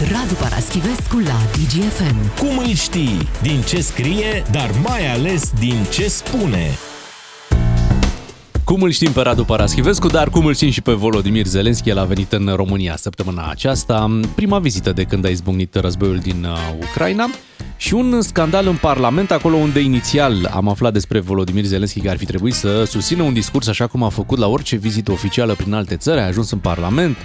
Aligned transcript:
Radu 0.00 0.34
Paraschivescu 0.34 1.18
la 1.18 1.38
DGFM. 1.52 2.38
Cum 2.38 2.58
îl 2.58 2.74
știi? 2.74 3.28
Din 3.42 3.60
ce 3.60 3.80
scrie, 3.80 4.42
dar 4.50 4.70
mai 4.82 5.12
ales 5.12 5.52
din 5.58 5.84
ce 5.90 6.08
spune. 6.08 6.78
Cum 8.64 8.82
îl 8.82 8.90
știm 8.90 9.12
pe 9.12 9.20
Radu 9.20 9.44
Paraschivescu, 9.44 10.06
dar 10.06 10.30
cum 10.30 10.46
îl 10.46 10.54
știm 10.54 10.70
și 10.70 10.82
pe 10.82 10.92
Volodimir 10.92 11.46
Zelenski, 11.46 11.88
el 11.88 11.98
a 11.98 12.04
venit 12.04 12.32
în 12.32 12.52
România 12.56 12.96
săptămâna 12.96 13.50
aceasta, 13.50 14.20
prima 14.34 14.58
vizită 14.58 14.92
de 14.92 15.04
când 15.04 15.24
a 15.24 15.28
izbucnit 15.28 15.74
războiul 15.74 16.18
din 16.18 16.44
uh, 16.44 16.86
Ucraina 16.90 17.26
și 17.78 17.94
un 17.94 18.20
scandal 18.22 18.66
în 18.66 18.76
Parlament, 18.76 19.30
acolo 19.30 19.56
unde 19.56 19.80
inițial 19.80 20.50
am 20.54 20.68
aflat 20.68 20.92
despre 20.92 21.20
Volodimir 21.20 21.64
Zelenski 21.64 22.00
că 22.00 22.10
ar 22.10 22.16
fi 22.16 22.24
trebuit 22.24 22.54
să 22.54 22.84
susțină 22.84 23.22
un 23.22 23.32
discurs 23.32 23.68
așa 23.68 23.86
cum 23.86 24.02
a 24.02 24.08
făcut 24.08 24.38
la 24.38 24.46
orice 24.46 24.76
vizită 24.76 25.12
oficială 25.12 25.54
prin 25.54 25.72
alte 25.72 25.96
țări, 25.96 26.20
a 26.20 26.26
ajuns 26.26 26.50
în 26.50 26.58
Parlament, 26.58 27.16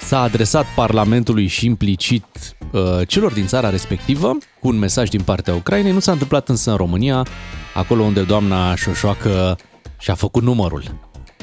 s-a 0.00 0.20
adresat 0.20 0.66
Parlamentului 0.74 1.46
și 1.46 1.66
implicit 1.66 2.24
uh, 2.70 2.80
celor 3.06 3.32
din 3.32 3.46
țara 3.46 3.70
respectivă 3.70 4.36
cu 4.60 4.68
un 4.68 4.78
mesaj 4.78 5.08
din 5.08 5.20
partea 5.20 5.54
Ucrainei. 5.54 5.92
Nu 5.92 6.00
s-a 6.00 6.12
întâmplat 6.12 6.48
însă 6.48 6.70
în 6.70 6.76
România, 6.76 7.26
acolo 7.74 8.02
unde 8.02 8.22
doamna 8.22 8.74
Șoșoacă 8.74 9.56
și-a 9.98 10.14
făcut 10.14 10.42
numărul, 10.42 10.82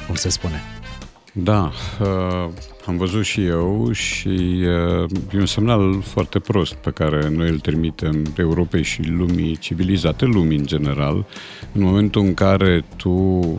cum 0.06 0.14
se 0.14 0.28
spune. 0.28 0.62
Da, 1.32 1.72
uh, 2.00 2.48
am 2.90 2.96
văzut 2.96 3.24
și 3.24 3.44
eu 3.44 3.92
și 3.92 4.28
uh, 4.28 5.10
e 5.32 5.38
un 5.38 5.46
semnal 5.46 6.02
foarte 6.02 6.38
prost 6.38 6.74
pe 6.74 6.90
care 6.90 7.28
noi 7.28 7.48
îl 7.48 7.58
trimitem 7.58 8.22
Europei 8.36 8.82
și 8.82 9.02
lumii 9.02 9.56
civilizate, 9.56 10.24
lumii 10.24 10.58
în 10.58 10.66
general, 10.66 11.26
în 11.72 11.82
momentul 11.82 12.22
în 12.22 12.34
care 12.34 12.84
tu 12.96 13.10
uh, 13.10 13.54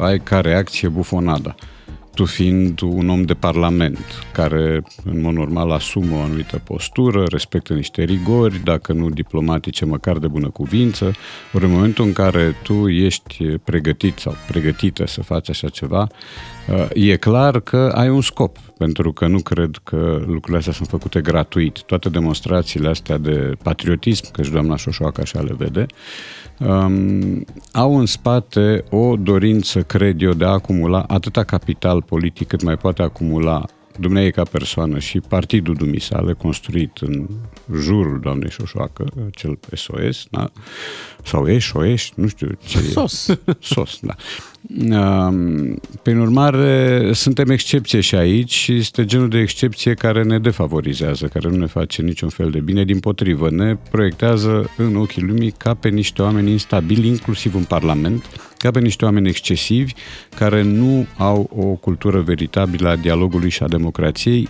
ai 0.00 0.18
ca 0.18 0.40
reacție 0.40 0.88
bufonada. 0.88 1.54
Uh, 1.58 1.76
tu 2.16 2.24
fiind 2.24 2.80
un 2.80 3.08
om 3.08 3.22
de 3.22 3.34
parlament 3.34 3.98
care 4.32 4.82
în 5.04 5.20
mod 5.20 5.34
normal 5.34 5.70
asumă 5.70 6.16
o 6.16 6.20
anumită 6.20 6.60
postură, 6.64 7.24
respectă 7.28 7.72
niște 7.72 8.02
rigori, 8.02 8.60
dacă 8.64 8.92
nu 8.92 9.10
diplomatice, 9.10 9.84
măcar 9.84 10.18
de 10.18 10.26
bună 10.26 10.48
cuvință, 10.48 11.12
ori 11.52 11.64
în 11.64 11.70
momentul 11.70 12.04
în 12.04 12.12
care 12.12 12.56
tu 12.62 12.88
ești 12.88 13.44
pregătit 13.44 14.18
sau 14.18 14.34
pregătită 14.46 15.06
să 15.06 15.22
faci 15.22 15.48
așa 15.48 15.68
ceva, 15.68 16.06
e 16.92 17.16
clar 17.16 17.60
că 17.60 17.92
ai 17.94 18.08
un 18.08 18.20
scop, 18.20 18.58
pentru 18.78 19.12
că 19.12 19.26
nu 19.26 19.38
cred 19.38 19.80
că 19.84 20.22
lucrurile 20.26 20.56
astea 20.56 20.72
sunt 20.72 20.88
făcute 20.88 21.20
gratuit. 21.20 21.82
Toate 21.82 22.08
demonstrațiile 22.08 22.88
astea 22.88 23.18
de 23.18 23.52
patriotism, 23.62 24.30
că 24.32 24.42
și 24.42 24.50
doamna 24.50 24.76
Șoșoacă 24.76 25.20
așa 25.20 25.40
le 25.40 25.54
vede, 25.58 25.86
um, 26.58 27.44
au 27.72 27.98
în 27.98 28.06
spate 28.06 28.84
o 28.90 29.16
dorință, 29.16 29.82
cred 29.82 30.22
eu, 30.22 30.32
de 30.32 30.44
a 30.44 30.48
acumula 30.48 31.04
atâta 31.06 31.44
capital 31.44 32.02
politic 32.02 32.48
cât 32.48 32.62
mai 32.62 32.76
poate 32.76 33.02
acumula 33.02 33.64
Dumnezeu 33.98 34.30
ca 34.30 34.42
persoană 34.42 34.98
și 34.98 35.20
partidul 35.20 35.74
dumisale 35.74 36.32
construit 36.32 36.98
în 37.00 37.26
jurul 37.80 38.20
doamnei 38.20 38.50
Șoșoacă, 38.50 39.04
cel 39.30 39.58
SOS, 39.72 40.26
da? 40.30 40.50
sau 41.24 41.58
SOS, 41.58 42.10
nu 42.14 42.26
știu 42.26 42.48
ce 42.66 42.78
SOS. 42.78 43.28
E. 43.28 43.38
SOS, 43.60 43.98
da. 44.08 44.14
Prin 46.02 46.18
urmare, 46.18 47.10
suntem 47.12 47.50
excepție 47.50 48.00
și 48.00 48.14
aici 48.14 48.52
și 48.52 48.74
este 48.74 49.04
genul 49.04 49.28
de 49.28 49.38
excepție 49.38 49.94
care 49.94 50.22
ne 50.22 50.38
defavorizează, 50.38 51.26
care 51.26 51.48
nu 51.48 51.56
ne 51.56 51.66
face 51.66 52.02
niciun 52.02 52.28
fel 52.28 52.50
de 52.50 52.60
bine, 52.60 52.84
din 52.84 53.00
potrivă, 53.00 53.50
ne 53.50 53.76
proiectează 53.90 54.70
în 54.76 54.96
ochii 54.96 55.22
lumii 55.22 55.50
ca 55.50 55.74
pe 55.74 55.88
niște 55.88 56.22
oameni 56.22 56.50
instabili, 56.50 57.08
inclusiv 57.08 57.54
în 57.54 57.64
Parlament, 57.64 58.24
ca 58.58 58.70
pe 58.70 58.80
niște 58.80 59.04
oameni 59.04 59.28
excesivi 59.28 59.92
care 60.36 60.62
nu 60.62 61.06
au 61.16 61.50
o 61.56 61.66
cultură 61.66 62.20
veritabilă 62.20 62.88
a 62.88 62.96
dialogului 62.96 63.50
și 63.50 63.62
a 63.62 63.68
democrației, 63.68 64.48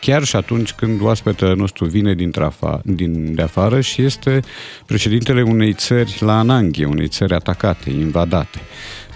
chiar 0.00 0.24
și 0.24 0.36
atunci 0.36 0.72
când 0.72 1.00
oaspetele 1.02 1.54
nostru 1.54 1.84
vine 1.84 2.14
din, 2.14 2.30
trafa, 2.30 2.80
din 2.84 3.34
de 3.34 3.42
afară 3.42 3.80
și 3.80 4.02
este 4.02 4.40
președintele 4.86 5.42
unei 5.42 5.72
țări 5.72 6.16
la 6.20 6.38
ananghie, 6.38 6.84
unei 6.84 7.08
țări 7.08 7.34
atacate, 7.34 7.90
invadate. 7.90 8.60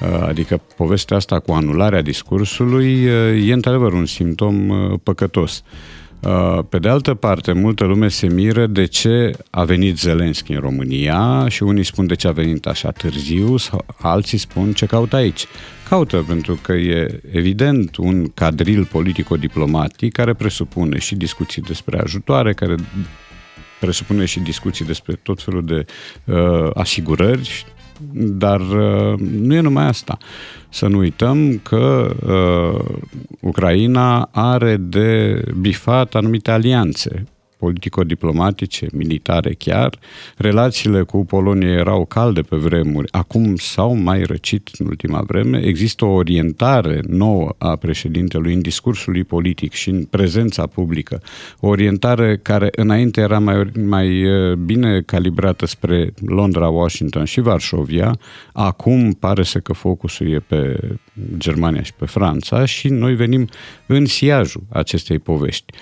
Uh, 0.02 0.22
adică 0.22 0.60
povestea 0.76 1.16
asta 1.16 1.38
cu 1.38 1.52
anularea 1.52 2.02
discursului 2.02 3.06
uh, 3.06 3.48
e 3.48 3.52
într-adevăr 3.52 3.92
un 3.92 4.06
simptom 4.06 4.68
uh, 4.68 4.98
păcătos. 5.02 5.62
Pe 6.68 6.78
de 6.78 6.88
altă 6.88 7.14
parte, 7.14 7.52
multă 7.52 7.84
lume 7.84 8.08
se 8.08 8.26
miră 8.26 8.66
de 8.66 8.84
ce 8.84 9.32
a 9.50 9.64
venit 9.64 9.98
Zelenski 9.98 10.52
în 10.52 10.60
România 10.60 11.48
și 11.48 11.62
unii 11.62 11.84
spun 11.84 12.06
de 12.06 12.14
ce 12.14 12.28
a 12.28 12.32
venit 12.32 12.66
așa 12.66 12.90
târziu, 12.90 13.56
sau 13.56 13.84
alții 13.98 14.38
spun 14.38 14.72
ce 14.72 14.86
caută 14.86 15.16
aici. 15.16 15.46
Caută 15.88 16.24
pentru 16.28 16.58
că 16.62 16.72
e 16.72 17.20
evident 17.32 17.96
un 17.96 18.28
cadril 18.28 18.84
politico-diplomatic 18.84 20.12
care 20.12 20.34
presupune 20.34 20.98
și 20.98 21.14
discuții 21.14 21.62
despre 21.62 21.98
ajutoare, 21.98 22.52
care 22.52 22.74
presupune 23.80 24.24
și 24.24 24.40
discuții 24.40 24.84
despre 24.84 25.14
tot 25.22 25.42
felul 25.42 25.64
de 25.64 25.84
uh, 26.24 26.70
asigurări 26.74 27.66
dar 28.12 28.60
uh, 28.60 29.18
nu 29.18 29.54
e 29.54 29.60
numai 29.60 29.86
asta. 29.86 30.18
Să 30.68 30.86
nu 30.86 30.98
uităm 30.98 31.58
că 31.62 32.14
uh, 32.26 32.96
Ucraina 33.40 34.28
are 34.32 34.76
de 34.76 35.42
bifat 35.60 36.14
anumite 36.14 36.50
alianțe 36.50 37.26
politico-diplomatice, 37.60 38.86
militare 38.92 39.52
chiar. 39.52 39.98
Relațiile 40.36 41.02
cu 41.02 41.24
Polonia 41.24 41.72
erau 41.72 42.04
calde 42.04 42.40
pe 42.40 42.56
vremuri, 42.56 43.12
acum 43.12 43.56
s-au 43.56 43.94
mai 43.94 44.22
răcit 44.22 44.70
în 44.78 44.86
ultima 44.86 45.22
vreme. 45.26 45.60
Există 45.64 46.04
o 46.04 46.08
orientare 46.08 47.00
nouă 47.06 47.54
a 47.58 47.76
președintelui 47.76 48.54
în 48.54 48.60
discursul 48.60 49.24
politic 49.24 49.72
și 49.72 49.88
în 49.88 50.04
prezența 50.04 50.66
publică, 50.66 51.22
o 51.60 51.68
orientare 51.68 52.38
care 52.42 52.68
înainte 52.76 53.20
era 53.20 53.38
mai, 53.38 53.70
mai 53.86 54.24
uh, 54.24 54.56
bine 54.56 55.00
calibrată 55.00 55.66
spre 55.66 56.12
Londra, 56.26 56.68
Washington 56.68 57.24
și 57.24 57.40
Varșovia, 57.40 58.18
acum 58.52 59.12
pare 59.12 59.42
să 59.42 59.58
că 59.58 59.72
focusul 59.72 60.32
e 60.32 60.38
pe 60.38 60.78
Germania 61.38 61.82
și 61.82 61.94
pe 61.94 62.06
Franța 62.06 62.64
și 62.64 62.88
noi 62.88 63.14
venim 63.14 63.48
în 63.86 64.06
siajul 64.06 64.62
acestei 64.68 65.18
povești. 65.18 65.72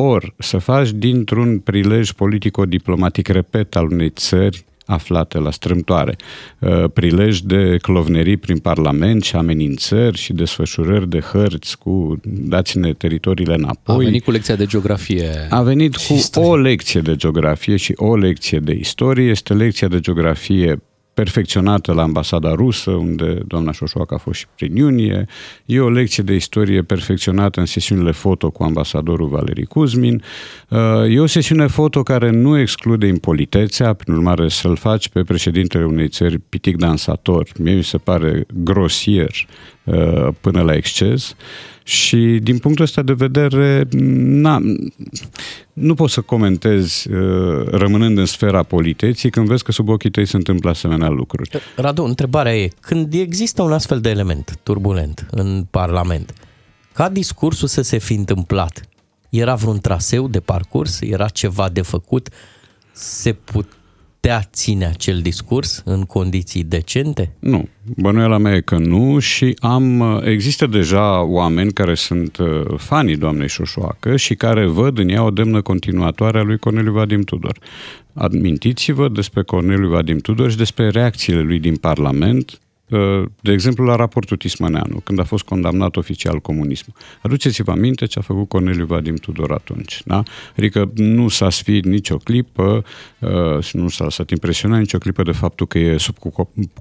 Or, 0.00 0.34
să 0.38 0.58
faci 0.58 0.90
dintr-un 0.90 1.58
prilej 1.58 2.10
politico-diplomatic, 2.10 3.28
repet, 3.28 3.76
al 3.76 3.86
unei 3.90 4.10
țări 4.10 4.64
aflate 4.86 5.38
la 5.38 5.50
strâmtoare. 5.50 6.16
Uh, 6.58 6.84
prilej 6.92 7.38
de 7.38 7.76
clovnerii 7.82 8.36
prin 8.36 8.58
Parlament 8.58 9.22
și 9.22 9.36
amenințări 9.36 10.18
și 10.18 10.32
desfășurări 10.32 11.08
de 11.08 11.20
hărți 11.20 11.78
cu 11.78 12.20
dați-ne 12.24 12.92
teritoriile 12.92 13.54
înapoi. 13.54 13.94
A 13.94 13.98
venit 13.98 14.24
cu 14.24 14.30
lecția 14.30 14.56
de 14.56 14.66
geografie. 14.66 15.46
A 15.50 15.62
venit 15.62 15.96
cu 15.96 16.12
istorie. 16.12 16.50
o 16.50 16.56
lecție 16.56 17.00
de 17.00 17.16
geografie 17.16 17.76
și 17.76 17.92
o 17.96 18.16
lecție 18.16 18.58
de 18.58 18.72
istorie. 18.72 19.30
Este 19.30 19.54
lecția 19.54 19.88
de 19.88 20.00
geografie 20.00 20.82
perfecționată 21.18 21.92
la 21.92 22.02
ambasada 22.02 22.54
rusă, 22.54 22.90
unde 22.90 23.38
doamna 23.46 23.72
Șoșoacă 23.72 24.14
a 24.14 24.18
fost 24.18 24.38
și 24.38 24.46
prin 24.54 24.76
iunie. 24.76 25.26
E 25.64 25.80
o 25.80 25.90
lecție 25.90 26.22
de 26.22 26.34
istorie 26.34 26.82
perfecționată 26.82 27.60
în 27.60 27.66
sesiunile 27.66 28.10
foto 28.10 28.50
cu 28.50 28.62
ambasadorul 28.62 29.28
Valeri 29.28 29.64
Kuzmin. 29.64 30.22
Uh, 30.68 30.78
e 31.08 31.20
o 31.20 31.26
sesiune 31.26 31.66
foto 31.66 32.02
care 32.02 32.30
nu 32.30 32.58
exclude 32.58 33.06
impolitețea, 33.06 33.92
prin 33.92 34.14
urmare 34.14 34.48
să-l 34.48 34.76
faci 34.76 35.08
pe 35.08 35.22
președintele 35.22 35.84
unei 35.84 36.08
țări 36.08 36.38
pitic 36.38 36.76
dansator. 36.76 37.48
Mie 37.58 37.74
mi 37.74 37.84
se 37.84 37.98
pare 37.98 38.46
grosier 38.54 39.30
uh, 39.84 40.28
până 40.40 40.62
la 40.62 40.74
exces. 40.74 41.34
Și 41.88 42.38
din 42.42 42.58
punctul 42.58 42.84
ăsta 42.84 43.02
de 43.02 43.12
vedere, 43.12 43.88
na, 43.90 44.60
nu 45.72 45.94
poți 45.94 46.12
să 46.12 46.20
comentezi 46.20 47.12
uh, 47.12 47.66
rămânând 47.70 48.18
în 48.18 48.26
sfera 48.26 48.62
politeții 48.62 49.30
când 49.30 49.46
vezi 49.46 49.64
că 49.64 49.72
sub 49.72 49.88
ochii 49.88 50.10
tăi 50.10 50.26
se 50.26 50.36
întâmplă 50.36 50.70
asemenea 50.70 51.08
lucruri. 51.08 51.50
Radu, 51.76 52.02
întrebarea 52.04 52.56
e, 52.56 52.68
când 52.80 53.14
există 53.14 53.62
un 53.62 53.72
astfel 53.72 54.00
de 54.00 54.08
element 54.08 54.58
turbulent 54.62 55.26
în 55.30 55.66
Parlament, 55.70 56.32
ca 56.92 57.08
discursul 57.08 57.68
să 57.68 57.82
se 57.82 57.98
fi 57.98 58.14
întâmplat, 58.14 58.80
era 59.28 59.54
vreun 59.54 59.78
traseu 59.78 60.28
de 60.28 60.40
parcurs, 60.40 61.00
era 61.00 61.28
ceva 61.28 61.68
de 61.68 61.82
făcut, 61.82 62.28
se 62.92 63.32
put, 63.32 63.72
putea 64.20 64.42
ține 64.52 64.86
acel 64.86 65.20
discurs 65.20 65.82
în 65.84 66.02
condiții 66.02 66.62
decente? 66.62 67.32
Nu. 67.38 67.68
Bănuiala 67.96 68.38
mea 68.38 68.54
e 68.54 68.60
că 68.60 68.78
nu 68.78 69.18
și 69.18 69.56
am, 69.58 70.20
există 70.24 70.66
deja 70.66 71.22
oameni 71.22 71.72
care 71.72 71.94
sunt 71.94 72.36
uh, 72.36 72.48
fanii 72.76 73.16
doamnei 73.16 73.48
Șoșoacă 73.48 74.16
și 74.16 74.34
care 74.34 74.66
văd 74.66 74.98
în 74.98 75.08
ea 75.08 75.22
o 75.22 75.30
demnă 75.30 75.62
continuatoare 75.62 76.38
a 76.38 76.42
lui 76.42 76.58
Corneliu 76.58 76.92
Vadim 76.92 77.22
Tudor. 77.22 77.58
Amintiți-vă 78.14 79.08
despre 79.08 79.42
Corneliu 79.42 79.88
Vadim 79.88 80.18
Tudor 80.18 80.50
și 80.50 80.56
despre 80.56 80.88
reacțiile 80.88 81.40
lui 81.40 81.58
din 81.58 81.76
Parlament 81.76 82.50
uh, 82.50 82.67
de 83.40 83.52
exemplu, 83.52 83.84
la 83.84 83.96
raportul 83.96 84.36
Tismăneanu, 84.36 85.00
când 85.04 85.18
a 85.18 85.24
fost 85.24 85.44
condamnat 85.44 85.96
oficial 85.96 86.40
comunismul. 86.40 86.96
Aduceți-vă 87.22 87.70
aminte 87.70 88.06
ce 88.06 88.18
a 88.18 88.22
făcut 88.22 88.48
Corneliu 88.48 88.84
Vadim 88.84 89.14
Tudor 89.14 89.52
atunci. 89.52 90.02
Da? 90.04 90.22
Adică 90.56 90.90
nu 90.94 91.28
s-a 91.28 91.50
sfit 91.50 91.84
nicio 91.84 92.16
clipă 92.16 92.84
uh, 93.18 93.62
și 93.62 93.76
nu 93.76 93.88
s-a 93.88 94.04
lăsat 94.04 94.30
impresionat 94.30 94.78
nicio 94.78 94.98
clipă 94.98 95.22
de 95.22 95.32
faptul 95.32 95.66
că 95.66 95.78
e 95.78 95.96
sub 95.96 96.16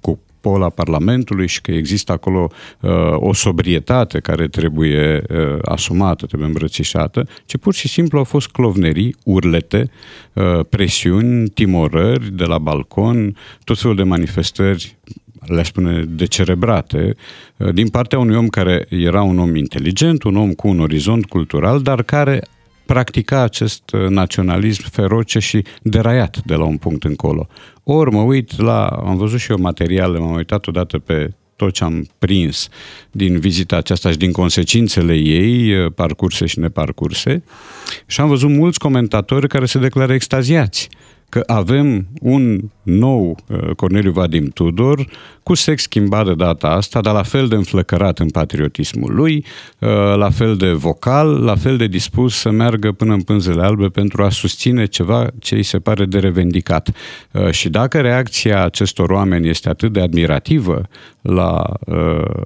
cupola 0.01 0.69
Parlamentului 0.69 1.47
și 1.47 1.61
că 1.61 1.71
există 1.71 2.11
acolo 2.11 2.49
uh, 2.79 2.91
o 3.13 3.33
sobrietate 3.33 4.19
care 4.19 4.47
trebuie 4.47 5.23
uh, 5.29 5.57
asumată, 5.61 6.25
trebuie 6.25 6.47
îmbrățișată, 6.47 7.27
ci 7.45 7.57
pur 7.57 7.73
și 7.73 7.87
simplu 7.87 8.17
au 8.17 8.23
fost 8.23 8.47
clovnerii, 8.47 9.15
urlete, 9.23 9.89
uh, 10.33 10.59
presiuni, 10.69 11.47
timorări 11.47 12.31
de 12.31 12.43
la 12.43 12.57
balcon, 12.57 13.37
tot 13.63 13.79
felul 13.79 13.95
de 13.95 14.03
manifestări 14.03 14.97
le 15.45 15.63
spune 15.63 16.03
decerebrate, 16.07 17.15
uh, 17.57 17.73
din 17.73 17.89
partea 17.89 18.19
unui 18.19 18.35
om 18.35 18.47
care 18.47 18.85
era 18.89 19.21
un 19.21 19.39
om 19.39 19.55
inteligent, 19.55 20.23
un 20.23 20.35
om 20.35 20.53
cu 20.53 20.67
un 20.67 20.79
orizont 20.79 21.25
cultural, 21.25 21.81
dar 21.81 22.03
care 22.03 22.41
practica 22.85 23.41
acest 23.41 23.91
uh, 23.91 24.07
naționalism 24.07 24.89
feroce 24.89 25.39
și 25.39 25.63
deraiat 25.81 26.37
de 26.45 26.55
la 26.55 26.63
un 26.63 26.77
punct 26.77 27.03
încolo. 27.03 27.47
Ori 27.83 28.11
mă 28.11 28.21
uit 28.21 28.61
la, 28.61 28.85
am 28.85 29.17
văzut 29.17 29.39
și 29.39 29.51
eu 29.51 29.57
materiale, 29.59 30.19
m-am 30.19 30.35
uitat 30.35 30.67
odată 30.67 30.99
pe 30.99 31.33
tot 31.55 31.73
ce 31.73 31.83
am 31.83 32.07
prins 32.19 32.69
din 33.11 33.39
vizita 33.39 33.75
aceasta 33.75 34.11
și 34.11 34.17
din 34.17 34.31
consecințele 34.31 35.13
ei, 35.15 35.73
uh, 35.73 35.91
parcurse 35.95 36.45
și 36.45 36.59
neparcurse, 36.59 37.43
și 38.05 38.21
am 38.21 38.27
văzut 38.27 38.49
mulți 38.49 38.79
comentatori 38.79 39.47
care 39.47 39.65
se 39.65 39.79
declară 39.79 40.13
extaziați 40.13 40.89
că 41.29 41.43
avem 41.45 42.07
un 42.21 42.59
nou 42.83 43.37
uh, 43.47 43.69
Corneliu 43.75 44.11
Vadim 44.11 44.45
Tudor 44.45 45.07
cu 45.43 45.53
sex 45.53 45.81
schimbat 45.81 46.25
de 46.25 46.33
data 46.33 46.67
asta, 46.67 47.01
dar 47.01 47.13
la 47.13 47.23
fel 47.23 47.47
de 47.47 47.55
înflăcărat 47.55 48.19
în 48.19 48.29
patriotismul 48.29 49.15
lui, 49.15 49.45
uh, 49.79 49.89
la 50.15 50.29
fel 50.29 50.55
de 50.55 50.71
vocal, 50.71 51.43
la 51.43 51.55
fel 51.55 51.77
de 51.77 51.87
dispus 51.87 52.35
să 52.35 52.49
meargă 52.49 52.91
până 52.91 53.13
în 53.13 53.21
pânzele 53.21 53.63
albe 53.63 53.87
pentru 53.87 54.23
a 54.23 54.29
susține 54.29 54.85
ceva 54.85 55.27
ce 55.39 55.55
îi 55.55 55.63
se 55.63 55.79
pare 55.79 56.05
de 56.05 56.19
revendicat. 56.19 56.89
Uh, 57.31 57.51
și 57.51 57.69
dacă 57.69 58.01
reacția 58.01 58.63
acestor 58.63 59.09
oameni 59.09 59.49
este 59.49 59.69
atât 59.69 59.93
de 59.93 60.01
admirativă 60.01 60.81
la 61.21 61.63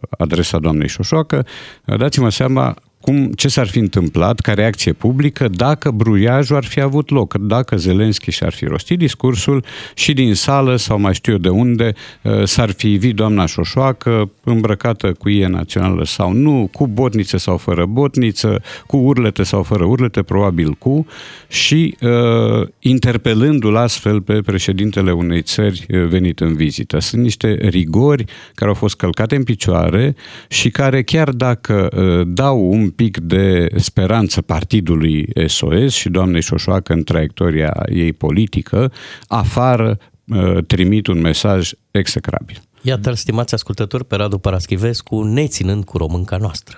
adresa 0.10 0.60
doamnei 0.60 0.88
Șoșoacă, 0.88 1.46
dați-mă 1.86 2.30
seama 2.30 2.76
cum, 3.02 3.32
ce 3.32 3.48
s-ar 3.48 3.68
fi 3.68 3.80
întâmplat 3.80 4.40
ca 4.40 4.54
reacție 4.54 4.94
publică 4.94 5.48
dacă 5.48 5.92
bruiajul 5.92 6.56
ar 6.56 6.64
fi 6.64 6.82
avut 6.82 7.10
loc, 7.10 7.34
dacă 7.34 7.76
Zelenski 7.76 8.32
și-ar 8.32 8.54
fi 8.54 8.66
rostit 8.66 8.98
discursul 8.98 9.64
și 9.94 10.14
din 10.14 10.34
sală 10.34 10.76
sau 10.76 11.00
mai 11.00 11.14
știu 11.14 11.32
eu 11.32 11.38
de 11.38 11.50
unde 11.50 11.94
uh, 12.22 12.44
s-ar 12.44 12.72
fi 12.72 12.92
ivit 12.92 13.16
doamna 13.16 13.46
Șoșoacă 13.46 14.32
îmbrăcată 14.44 15.12
cu 15.12 15.30
ie 15.30 15.48
națională 15.48 16.06
sau 16.06 16.32
nu, 16.32 16.70
cu 16.72 16.88
botniță 16.88 17.38
sau 17.38 17.58
fără 17.58 17.86
botniță, 17.86 18.62
cu 18.88 18.98
urlete 18.98 19.44
sau 19.44 19.64
fără 19.64 19.84
urlete, 19.84 20.22
probabil 20.22 20.72
cu, 20.72 21.06
și 21.48 21.96
uh, 22.02 22.68
interpelându-l 22.80 23.76
astfel 23.76 24.22
pe 24.22 24.42
președintele 24.42 25.12
unei 25.12 25.42
țări 25.42 25.86
uh, 25.90 26.06
venit 26.08 26.40
în 26.40 26.56
vizită. 26.56 27.00
Sunt 27.00 27.22
niște 27.22 27.58
rigori 27.62 28.26
care 28.56 28.70
au 28.70 28.76
fost 28.76 28.96
călcate 28.96 29.36
în 29.36 29.44
picioare 29.44 30.16
și 30.48 30.70
care 30.70 31.04
chiar 31.04 31.30
dacă 31.30 31.90
uh, 31.96 32.28
dau 32.28 32.72
un 32.72 32.90
pic 32.92 33.18
de 33.18 33.68
speranță 33.76 34.42
partidului 34.42 35.30
SOS 35.48 35.94
și 35.94 36.10
doamnei 36.10 36.42
Șoșoacă 36.42 36.94
în 36.94 37.04
traiectoria 37.04 37.86
ei 37.90 38.14
politică, 38.14 38.92
afară 39.28 39.98
uh, 40.26 40.58
trimit 40.68 41.08
un 41.08 41.20
mesaj 41.20 41.70
execrabil. 41.92 42.62
Iată, 42.82 43.14
stimați 43.14 43.54
ascultători, 43.54 44.06
pe 44.06 44.16
Radu 44.16 44.38
Paraschivescu, 44.38 45.24
neținând 45.24 45.84
cu 45.84 45.98
românca 45.98 46.38
noastră. 46.38 46.78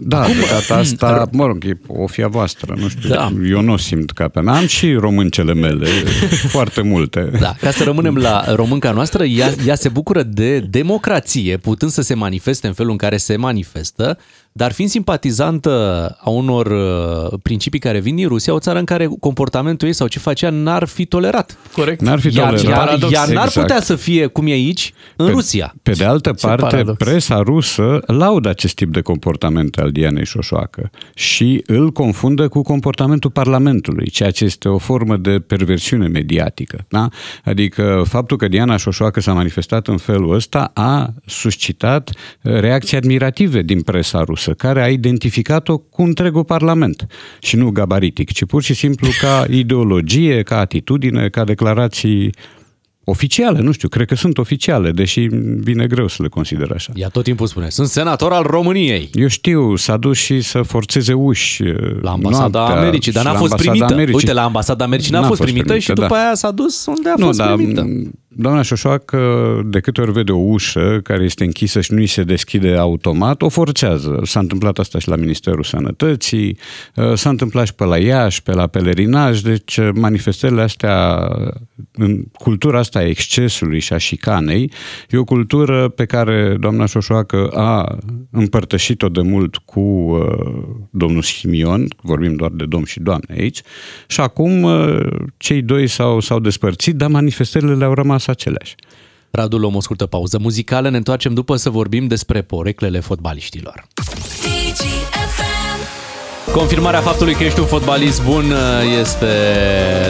Da, 0.00 0.20
Acum, 0.20 0.34
de 0.34 0.46
data 0.50 0.74
asta, 0.74 1.28
mă 1.32 1.46
rog, 1.46 1.64
e 1.64 1.78
o 1.86 2.06
fia 2.06 2.28
voastră, 2.28 2.74
nu 2.78 2.88
știu, 2.88 3.08
da. 3.08 3.32
eu 3.48 3.60
nu 3.60 3.72
o 3.72 3.76
simt 3.76 4.10
ca 4.10 4.28
pe 4.28 4.40
mea. 4.40 4.54
Am 4.54 4.66
și 4.66 4.92
româncele 4.92 5.54
mele, 5.54 5.86
foarte 6.56 6.82
multe. 6.82 7.30
Da, 7.40 7.54
ca 7.60 7.70
să 7.70 7.84
rămânem 7.84 8.16
la 8.16 8.54
românca 8.54 8.92
noastră, 8.92 9.24
ea, 9.24 9.54
ea 9.66 9.74
se 9.74 9.88
bucură 9.88 10.22
de 10.22 10.58
democrație, 10.58 11.56
putând 11.56 11.90
să 11.90 12.02
se 12.02 12.14
manifeste 12.14 12.66
în 12.66 12.72
felul 12.72 12.90
în 12.90 12.96
care 12.96 13.16
se 13.16 13.36
manifestă, 13.36 14.18
dar 14.58 14.72
fiind 14.72 14.90
simpatizantă 14.90 15.72
a 16.20 16.30
unor 16.30 16.66
uh, 16.66 17.38
principii 17.42 17.78
care 17.78 18.00
vin 18.00 18.16
din 18.16 18.28
Rusia, 18.28 18.54
o 18.54 18.58
țară 18.58 18.78
în 18.78 18.84
care 18.84 19.08
comportamentul 19.20 19.88
ei 19.88 19.94
sau 19.94 20.06
ce 20.06 20.18
facea 20.18 20.50
n-ar 20.50 20.84
fi 20.84 21.04
tolerat. 21.04 21.58
Corect. 21.72 22.00
N-ar 22.00 22.20
fi 22.20 22.30
tolerat. 22.30 22.62
Iar, 22.62 22.88
iar, 22.88 23.10
iar 23.10 23.28
n-ar 23.28 23.46
exact. 23.46 23.66
putea 23.66 23.80
să 23.80 23.96
fie 23.96 24.26
cum 24.26 24.46
e 24.46 24.50
aici, 24.50 24.92
în 25.16 25.26
pe, 25.26 25.32
Rusia. 25.32 25.74
Pe 25.82 25.90
de 25.92 26.04
altă 26.04 26.30
ce 26.30 26.46
parte, 26.46 26.62
paradox. 26.62 26.96
presa 27.04 27.40
rusă 27.40 28.00
laudă 28.06 28.48
acest 28.48 28.74
tip 28.74 28.92
de 28.92 29.00
comportament 29.00 29.76
al 29.76 29.90
Dianei 29.90 30.24
Șoșoacă 30.24 30.90
și 31.14 31.62
îl 31.66 31.92
confundă 31.92 32.48
cu 32.48 32.62
comportamentul 32.62 33.30
Parlamentului, 33.30 34.10
ceea 34.10 34.30
ce 34.30 34.44
este 34.44 34.68
o 34.68 34.78
formă 34.78 35.16
de 35.16 35.38
perversiune 35.38 36.06
mediatică. 36.06 36.84
Da? 36.88 37.08
Adică 37.44 38.02
faptul 38.08 38.36
că 38.36 38.48
Diana 38.48 38.76
Șoșoacă 38.76 39.20
s-a 39.20 39.32
manifestat 39.32 39.88
în 39.88 39.96
felul 39.96 40.34
ăsta 40.34 40.70
a 40.74 41.12
suscitat 41.26 42.10
reacții 42.40 42.96
admirative 42.96 43.62
din 43.62 43.82
presa 43.82 44.22
rusă 44.22 44.47
rusă, 44.48 44.54
care 44.54 44.82
a 44.82 44.88
identificat-o 44.88 45.78
cu 45.78 46.02
întregul 46.02 46.44
Parlament 46.44 47.06
și 47.40 47.56
nu 47.56 47.70
gabaritic, 47.70 48.32
ci 48.32 48.44
pur 48.44 48.62
și 48.62 48.74
simplu 48.74 49.08
ca 49.20 49.46
ideologie, 49.62 50.42
ca 50.42 50.58
atitudine, 50.58 51.28
ca 51.28 51.44
declarații 51.44 52.34
oficiale, 53.04 53.60
nu 53.60 53.72
știu, 53.72 53.88
cred 53.88 54.06
că 54.06 54.14
sunt 54.14 54.38
oficiale, 54.38 54.90
deși 54.90 55.20
vine 55.60 55.86
greu 55.86 56.08
să 56.08 56.22
le 56.22 56.28
consider 56.28 56.70
așa. 56.74 56.92
Ea 56.94 57.08
tot 57.08 57.24
timpul 57.24 57.46
spune, 57.46 57.68
sunt 57.68 57.88
senator 57.88 58.32
al 58.32 58.42
României. 58.42 59.10
Eu 59.12 59.26
știu, 59.26 59.76
s-a 59.76 59.96
dus 59.96 60.16
și 60.16 60.40
să 60.40 60.62
forțeze 60.62 61.12
uși 61.12 61.62
La 62.00 62.10
ambasada 62.10 62.58
noaptea, 62.58 62.80
Americii, 62.80 63.12
dar 63.12 63.24
n-a 63.24 63.34
fost 63.34 63.56
primită. 63.56 63.84
Americii. 63.84 64.14
Uite, 64.14 64.32
la 64.32 64.44
ambasada 64.44 64.84
Americii 64.84 65.12
n-a, 65.12 65.20
n-a 65.20 65.26
fost, 65.26 65.38
fost 65.38 65.50
primită, 65.50 65.72
primită 65.72 65.90
și 65.90 66.00
după 66.00 66.14
da. 66.14 66.24
aia 66.24 66.34
s-a 66.34 66.50
dus 66.50 66.86
unde 66.86 67.08
a 67.08 67.14
nu, 67.16 67.24
fost 67.26 67.38
da, 67.38 67.54
primită 67.54 67.86
doamna 68.40 68.62
Șoșoacă, 68.62 69.20
de 69.64 69.80
câte 69.80 70.00
ori 70.00 70.12
vede 70.12 70.32
o 70.32 70.38
ușă 70.38 71.00
care 71.02 71.24
este 71.24 71.44
închisă 71.44 71.80
și 71.80 71.92
nu 71.92 71.98
îi 71.98 72.06
se 72.06 72.22
deschide 72.22 72.76
automat, 72.76 73.42
o 73.42 73.48
forțează. 73.48 74.20
S-a 74.22 74.40
întâmplat 74.40 74.78
asta 74.78 74.98
și 74.98 75.08
la 75.08 75.16
Ministerul 75.16 75.62
Sănătății, 75.62 76.58
uh, 76.94 77.14
s-a 77.14 77.28
întâmplat 77.28 77.66
și 77.66 77.74
pe 77.74 77.84
la 77.84 77.98
Iași, 77.98 78.42
pe 78.42 78.52
la 78.52 78.66
pelerinaj, 78.66 79.40
deci 79.40 79.76
uh, 79.76 79.88
manifestările 79.94 80.62
astea, 80.62 81.28
în 81.92 82.24
cultura 82.32 82.78
asta 82.78 82.98
a 82.98 83.06
excesului 83.06 83.78
și 83.78 83.92
a 83.92 83.98
șicanei, 83.98 84.72
e 85.10 85.16
o 85.16 85.24
cultură 85.24 85.88
pe 85.88 86.04
care 86.04 86.56
doamna 86.60 86.86
Șoșoacă 86.86 87.48
a 87.54 87.98
împărtășit-o 88.30 89.08
de 89.08 89.20
mult 89.20 89.56
cu 89.56 89.80
uh, 89.80 90.18
domnul 90.90 91.22
Simion, 91.22 91.86
vorbim 92.02 92.34
doar 92.34 92.50
de 92.50 92.64
domn 92.64 92.84
și 92.84 93.00
doamne 93.00 93.34
aici, 93.38 93.60
și 94.06 94.20
acum 94.20 94.62
uh, 94.62 95.06
cei 95.36 95.62
doi 95.62 95.86
s-au, 95.86 96.20
s-au 96.20 96.40
despărțit, 96.40 96.94
dar 96.94 97.08
manifestările 97.08 97.74
le-au 97.74 97.94
rămas 97.94 98.27
aceleași. 98.30 98.74
Radu, 99.30 99.58
luăm 99.58 99.74
o 99.74 99.80
scurtă 99.80 100.06
pauză 100.06 100.38
muzicală, 100.38 100.88
ne 100.88 100.96
întoarcem 100.96 101.34
după 101.34 101.56
să 101.56 101.70
vorbim 101.70 102.06
despre 102.06 102.42
poreclele 102.42 103.00
fotbaliștilor. 103.00 103.86
Confirmarea 106.52 107.00
faptului 107.00 107.34
că 107.34 107.44
ești 107.44 107.60
un 107.60 107.66
fotbalist 107.66 108.24
bun 108.24 108.44
uh, 108.50 108.98
este 109.00 109.26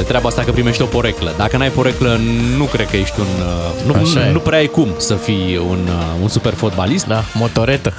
treaba 0.06 0.28
asta 0.28 0.42
că 0.42 0.52
primești 0.52 0.82
o 0.82 0.84
poreclă. 0.84 1.34
Dacă 1.36 1.56
n-ai 1.56 1.70
poreclă, 1.70 2.20
nu 2.56 2.64
cred 2.64 2.88
că 2.88 2.96
ești 2.96 3.20
un... 3.20 3.26
Uh, 3.26 3.94
nu, 3.94 4.32
nu 4.32 4.38
prea 4.38 4.58
ai 4.58 4.66
cum 4.66 4.88
să 4.96 5.14
fii 5.14 5.56
un, 5.68 5.78
uh, 5.86 6.22
un 6.22 6.28
super 6.28 6.52
fotbalist. 6.54 7.06
Da, 7.06 7.22
motoretă. 7.34 7.92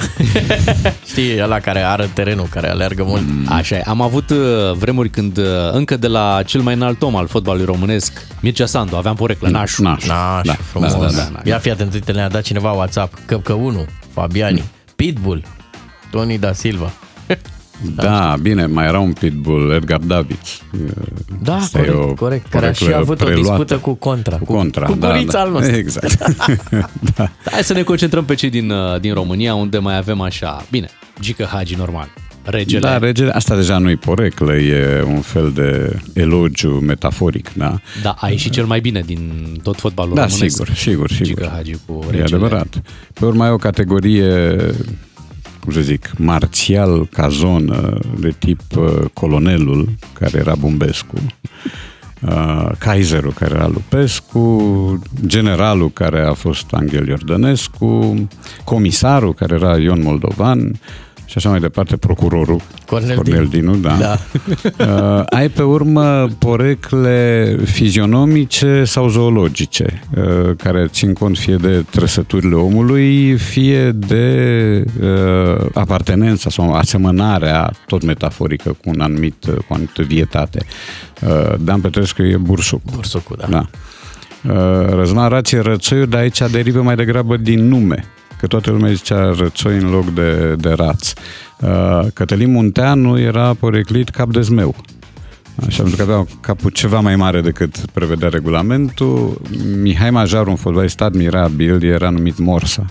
Știi, 1.09 1.41
ăla 1.41 1.59
care 1.59 1.79
are 1.79 2.09
terenul, 2.13 2.47
care 2.49 2.69
alergă 2.69 3.03
mult. 3.03 3.21
Mm. 3.21 3.45
Așa 3.49 3.75
e. 3.75 3.83
Am 3.85 4.01
avut 4.01 4.31
vremuri 4.73 5.09
când 5.09 5.39
încă 5.71 5.97
de 5.97 6.07
la 6.07 6.41
cel 6.45 6.61
mai 6.61 6.73
înalt 6.73 7.01
om 7.01 7.15
al 7.15 7.27
fotbalului 7.27 7.65
românesc, 7.65 8.25
Mircea 8.41 8.65
Sandu, 8.65 8.95
aveam 8.95 9.15
poreclă, 9.15 9.49
nașu. 9.49 9.81
Nașu, 9.81 10.07
nașu 10.07 10.41
da, 10.43 10.53
frumos. 10.53 10.91
Da, 10.91 10.99
da, 10.99 11.05
da, 11.05 11.29
da. 11.33 11.39
Ia 11.43 11.57
fi 11.57 11.71
atent, 11.71 11.93
uite, 11.93 12.11
ne-a 12.11 12.29
dat 12.29 12.41
cineva 12.41 12.71
WhatsApp, 12.71 13.13
Căpcă 13.25 13.53
1, 13.53 13.85
Fabiani, 14.13 14.63
Pitbull, 14.95 15.43
Tony 16.11 16.37
da 16.37 16.53
Silva. 16.53 16.91
Da, 17.95 18.35
bine, 18.41 18.65
mai 18.65 18.85
era 18.85 18.99
un 18.99 19.13
pitbull, 19.13 19.71
Edgar 19.71 19.99
David. 19.99 20.39
Da, 21.41 21.55
Asta 21.55 21.79
corect, 21.79 21.95
o 21.95 22.13
corect. 22.13 22.49
Care 22.49 22.65
a 22.67 22.71
și 22.71 22.93
avut 22.93 23.17
preluată. 23.17 23.39
o 23.39 23.41
dispută 23.41 23.77
cu 23.77 23.93
Contra. 23.93 24.37
Cu 24.37 24.43
Contra, 24.43 24.85
cu, 24.85 24.91
cu 24.91 24.97
da, 24.97 25.19
da. 25.31 25.39
al 25.39 25.51
nostru. 25.51 25.75
Exact. 25.75 26.17
da. 27.15 27.31
Hai 27.51 27.63
să 27.63 27.73
ne 27.73 27.81
concentrăm 27.83 28.25
pe 28.25 28.33
cei 28.35 28.49
din, 28.49 28.69
uh, 28.69 28.99
din 28.99 29.13
România, 29.13 29.53
unde 29.53 29.77
mai 29.77 29.97
avem 29.97 30.21
așa, 30.21 30.65
bine, 30.71 30.89
Gică 31.19 31.47
Hagi, 31.51 31.75
normal. 31.75 32.07
Regele. 32.43 32.79
Da, 32.79 32.97
regele, 32.97 33.31
asta 33.31 33.55
deja 33.55 33.77
nu-i 33.77 33.95
poreclă, 33.95 34.55
e 34.55 35.03
un 35.03 35.21
fel 35.21 35.51
de 35.51 35.99
elogiu 36.13 36.69
metaforic, 36.69 37.53
da? 37.53 37.79
Da, 38.01 38.15
a 38.19 38.29
ieșit 38.29 38.51
cel 38.51 38.65
mai 38.65 38.79
bine 38.79 39.01
din 39.05 39.19
tot 39.63 39.79
fotbalul 39.79 40.15
da, 40.15 40.25
românesc. 40.25 40.55
sigur, 40.55 40.75
sigur, 40.75 41.09
sigur. 41.09 41.25
Gică 41.25 41.51
Hagi 41.53 41.75
cu 41.85 41.99
regele. 42.05 42.21
E 42.21 42.23
adevărat. 42.23 42.81
Pe 43.13 43.25
urmă 43.25 43.45
e 43.45 43.49
o 43.49 43.57
categorie 43.57 44.55
cum 45.69 45.81
să 45.81 45.87
zic, 45.87 46.11
marțial 46.17 47.07
ca 47.11 47.27
zonă, 47.27 47.97
de 48.19 48.35
tip 48.39 48.61
uh, 48.77 49.05
colonelul, 49.13 49.89
care 50.13 50.37
era 50.37 50.55
Bumbescu. 50.55 51.15
uh, 52.21 52.69
Kaiserul, 52.77 53.33
care 53.33 53.53
era 53.53 53.67
Lupescu, 53.67 54.99
generalul, 55.25 55.89
care 55.89 56.21
a 56.21 56.33
fost 56.33 56.65
Angel 56.71 57.07
Iordănescu, 57.07 58.27
comisarul, 58.63 59.33
care 59.33 59.53
era 59.55 59.77
Ion 59.77 60.01
Moldovan, 60.01 60.79
și 61.29 61.37
așa 61.37 61.49
mai 61.49 61.59
departe, 61.59 61.97
procurorul 61.97 62.61
Cornel 62.85 63.15
Cornel 63.15 63.45
Dinu, 63.45 63.75
da. 63.75 63.97
Da. 63.97 64.17
Uh, 64.63 65.23
ai 65.29 65.49
pe 65.49 65.61
urmă 65.61 66.27
porecle 66.39 67.57
fizionomice 67.63 68.83
sau 68.83 69.07
zoologice, 69.07 70.03
uh, 70.17 70.55
care 70.57 70.87
țin 70.87 71.13
cont 71.13 71.37
fie 71.37 71.55
de 71.55 71.85
trăsăturile 71.89 72.55
omului, 72.55 73.33
fie 73.33 73.91
de 73.91 74.83
uh, 75.01 75.65
apartenența 75.73 76.49
sau 76.49 76.73
asemănarea, 76.73 77.71
tot 77.85 78.03
metaforică, 78.03 78.69
cu 78.69 78.89
un 78.89 79.01
anumit, 79.01 79.45
cu 79.45 79.65
o 79.67 79.73
anumită 79.73 80.01
vietate. 80.01 80.65
Uh, 81.21 81.53
Dan 81.59 81.81
Petrescu 81.81 82.21
e 82.21 82.37
bursuc. 82.37 82.81
Bursucul, 82.93 83.35
da. 83.39 83.47
Da. 83.47 83.65
Uh, 84.53 84.89
Răzvan 84.89 85.29
Rație 85.29 85.59
Rățoiu, 85.59 86.05
dar 86.05 86.19
aici 86.19 86.41
derivă 86.51 86.81
mai 86.81 86.95
degrabă 86.95 87.37
din 87.37 87.67
nume, 87.67 88.05
că 88.39 88.47
toată 88.47 88.71
lumea 88.71 88.91
zicea 88.91 89.33
Rățoi 89.37 89.77
în 89.77 89.89
loc 89.89 90.13
de, 90.13 90.55
de 90.55 90.69
Raț. 90.69 91.13
Uh, 91.59 92.07
Cătălin 92.13 92.51
Munteanu 92.51 93.19
era 93.19 93.53
poreclit 93.53 94.09
cap 94.09 94.31
de 94.31 94.41
zmeu. 94.41 94.75
Așa, 95.67 95.83
pentru 95.83 96.05
că 96.05 96.11
avea 96.11 96.25
capul 96.41 96.69
ceva 96.69 96.99
mai 96.99 97.15
mare 97.15 97.41
decât 97.41 97.77
prevedea 97.93 98.29
regulamentul. 98.29 99.41
Mihai 99.81 100.11
Majar, 100.11 100.47
un 100.47 100.55
fotbalist 100.55 101.01
admirabil, 101.01 101.83
era 101.83 102.09
numit 102.09 102.37
Morsa. 102.37 102.85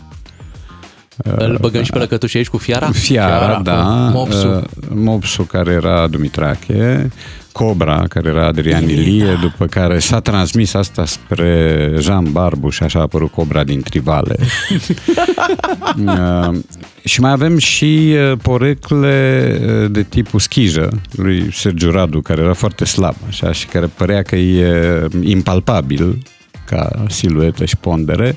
Îl 1.24 1.58
băgăm 1.60 1.82
și 1.82 1.90
pe 1.90 1.98
lăcătuș 1.98 2.34
aici 2.34 2.48
cu 2.48 2.56
fiara? 2.56 2.90
Fiara, 2.90 3.38
Fiara, 3.38 3.60
da. 3.62 3.82
Mopsu. 4.12 4.48
Uh, 4.48 4.62
Mopsu, 4.88 5.42
care 5.42 5.72
era 5.72 6.06
Dumitrache. 6.06 7.10
Cobra, 7.52 8.04
care 8.08 8.28
era 8.28 8.46
Adrian 8.46 8.88
Ilie, 8.88 9.38
după 9.40 9.66
care 9.66 9.98
s-a 9.98 10.20
transmis 10.20 10.74
asta 10.74 11.04
spre 11.04 11.92
Jean 11.98 12.32
Barbu 12.32 12.68
și 12.68 12.82
așa 12.82 12.98
a 12.98 13.02
apărut 13.02 13.32
Cobra 13.32 13.64
din 13.64 13.82
Trivale. 13.82 14.36
uh, 16.06 16.58
și 17.04 17.20
mai 17.20 17.30
avem 17.30 17.58
și 17.58 18.14
uh, 18.14 18.38
porecle 18.42 19.58
uh, 19.62 19.90
de 19.90 20.02
tipul 20.02 20.40
schijă, 20.40 21.00
lui 21.10 21.48
Sergiu 21.52 21.90
Radu, 21.90 22.20
care 22.20 22.40
era 22.40 22.52
foarte 22.52 22.84
slab, 22.84 23.16
așa, 23.28 23.52
și 23.52 23.66
care 23.66 23.86
părea 23.86 24.22
că 24.22 24.36
e 24.36 25.06
impalpabil 25.22 26.22
ca 26.64 27.04
siluetă 27.08 27.64
și 27.64 27.76
pondere. 27.76 28.36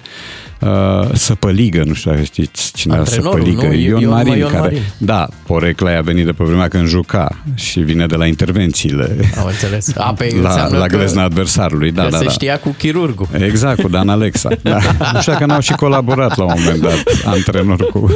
Uh, 0.62 1.10
Săpăligă, 1.14 1.84
nu 1.86 1.94
știu 1.94 2.12
dacă 2.12 2.24
știți 2.24 2.72
cine 2.76 2.94
era 2.94 3.02
Antrenorul, 3.04 3.40
Săpăligă. 3.40 3.68
nu? 3.68 3.74
Ion, 3.74 4.02
Ion- 4.02 4.08
Marin, 4.10 4.34
Ion 4.38 4.48
care, 4.50 4.60
Marin. 4.62 4.82
da, 4.98 5.28
porecla 5.46 5.98
a 5.98 6.02
venit 6.02 6.26
de 6.26 6.32
pe 6.32 6.44
vremea 6.44 6.68
când 6.68 6.88
juca 6.88 7.38
și 7.54 7.80
vine 7.80 8.06
de 8.06 8.16
la 8.16 8.26
intervențiile 8.26 9.18
Am 9.40 9.46
înțeles. 9.46 9.92
A, 9.98 10.14
pe 10.14 10.32
la, 10.42 10.50
înseamnă 10.50 10.78
la 10.78 10.86
că- 10.86 10.96
glezna 10.98 11.24
adversarului. 11.24 11.92
Da, 11.92 12.04
că 12.04 12.10
da, 12.10 12.18
se 12.18 12.24
da. 12.24 12.30
știa 12.30 12.60
cu 12.60 12.70
chirurgul. 12.78 13.28
Exact, 13.40 13.82
cu 13.82 13.88
Dan 13.88 14.10
Alexa. 14.10 14.50
Da. 14.64 14.78
Nu 15.14 15.20
știu 15.20 15.32
dacă 15.32 15.46
n-au 15.46 15.60
și 15.60 15.72
colaborat 15.74 16.38
la 16.38 16.44
un 16.44 16.54
moment 16.58 16.82
dat 16.82 17.04
antrenor 17.26 17.86
cu... 17.90 18.10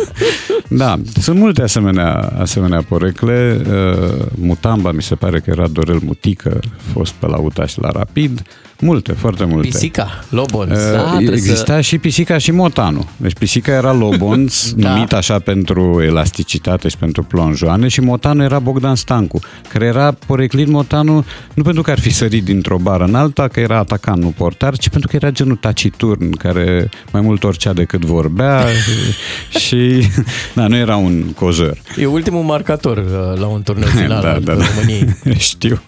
Da, 0.67 0.95
sunt 1.21 1.39
multe 1.39 1.61
asemenea, 1.61 2.33
asemenea 2.39 2.81
porecle. 2.87 3.61
Uh, 3.69 4.25
Mutamba, 4.35 4.91
mi 4.91 5.01
se 5.01 5.15
pare 5.15 5.39
că 5.39 5.49
era 5.49 5.67
Dorel 5.67 5.99
Mutică, 6.05 6.59
fost 6.93 7.11
pe 7.13 7.27
la 7.27 7.37
UTA 7.37 7.65
și 7.65 7.79
la 7.81 7.89
Rapid. 7.89 8.41
Multe, 8.79 9.11
foarte 9.11 9.45
multe. 9.45 9.67
Pisica, 9.67 10.23
Lobons. 10.29 10.69
Uh, 10.71 10.91
Da, 10.93 11.11
trebuie 11.15 11.35
Exista 11.35 11.81
și 11.81 11.97
pisica 11.97 12.34
și 12.37 12.51
motanu. 12.51 13.07
Deci 13.17 13.33
pisica 13.33 13.71
era 13.71 13.93
Lobonț, 13.93 14.69
Da. 14.71 14.89
numit 14.93 15.13
așa 15.13 15.39
pentru 15.39 16.01
elasticitate 16.03 16.87
și 16.89 16.97
pentru 16.97 17.23
plonjoane 17.23 17.87
și 17.87 17.99
motanu 18.01 18.43
era 18.43 18.59
Bogdan 18.59 18.95
Stancu, 18.95 19.39
care 19.69 19.85
era 19.85 20.15
poreclit 20.25 20.67
motanu 20.67 21.25
nu 21.53 21.63
pentru 21.63 21.81
că 21.81 21.91
ar 21.91 21.99
fi 21.99 22.09
sărit 22.09 22.43
dintr-o 22.43 22.77
bară 22.77 23.03
în 23.03 23.15
alta, 23.15 23.47
că 23.47 23.59
era 23.59 23.77
atacant, 23.77 24.21
nu 24.21 24.33
portar, 24.37 24.77
ci 24.77 24.89
pentru 24.89 25.09
că 25.09 25.15
era 25.15 25.29
genul 25.31 25.55
taciturn, 25.55 26.29
care 26.31 26.89
mai 27.11 27.21
mult 27.21 27.43
oricea 27.43 27.73
decât 27.73 28.05
vorbea 28.05 28.65
și 29.65 30.07
da, 30.53 30.67
nu 30.67 30.75
era 30.75 30.95
un 30.95 31.21
cozăr. 31.35 31.77
E 31.97 32.05
ultimul 32.05 32.43
marcator 32.43 32.97
uh, 32.97 33.39
la 33.39 33.45
un 33.47 33.61
turneu 33.61 33.87
final 34.01 34.21
da, 34.21 34.31
al 34.31 34.41
da, 34.41 34.53
da. 34.53 34.63
României. 34.75 35.15
Știu. 35.37 35.79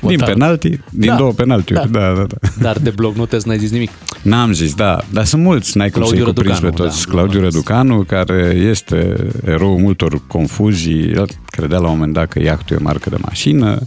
Din 0.00 0.10
Motanu. 0.10 0.32
penalti, 0.32 0.80
din 0.90 1.08
Da. 1.08 1.14
două 1.16 1.32
penaltiuri. 1.32 1.90
Da. 1.90 1.98
Da, 2.00 2.12
da, 2.14 2.22
da. 2.28 2.48
Dar 2.60 2.78
de 2.78 2.90
blog 2.90 3.14
nu 3.16 3.26
te 3.26 3.36
n-ai 3.44 3.58
zis 3.58 3.70
nimic. 3.70 3.90
N-am 4.22 4.52
zis, 4.52 4.74
da, 4.74 4.98
dar 5.12 5.24
sunt 5.24 5.42
mulți, 5.42 5.76
n-ai 5.90 6.02
cum 6.02 6.02
Claudiu 6.02 6.24
să-i 6.24 6.34
cuprinzi 6.34 6.60
pe 6.60 6.66
Răducanu, 6.66 6.88
toți. 6.88 7.06
da, 7.06 7.12
Claudiu 7.12 7.40
l-am 7.40 7.48
Răducanu, 7.48 8.02
care 8.02 8.54
este 8.70 9.16
eroul 9.44 9.78
multor 9.78 10.20
confuzii, 10.26 11.12
el 11.12 11.28
credea 11.46 11.78
la 11.78 11.88
un 11.88 11.92
moment 11.92 12.12
dat 12.12 12.28
că 12.28 12.40
iahtul 12.42 12.76
e 12.76 12.78
o 12.80 12.82
marcă 12.82 13.10
de 13.10 13.16
mașină 13.20 13.78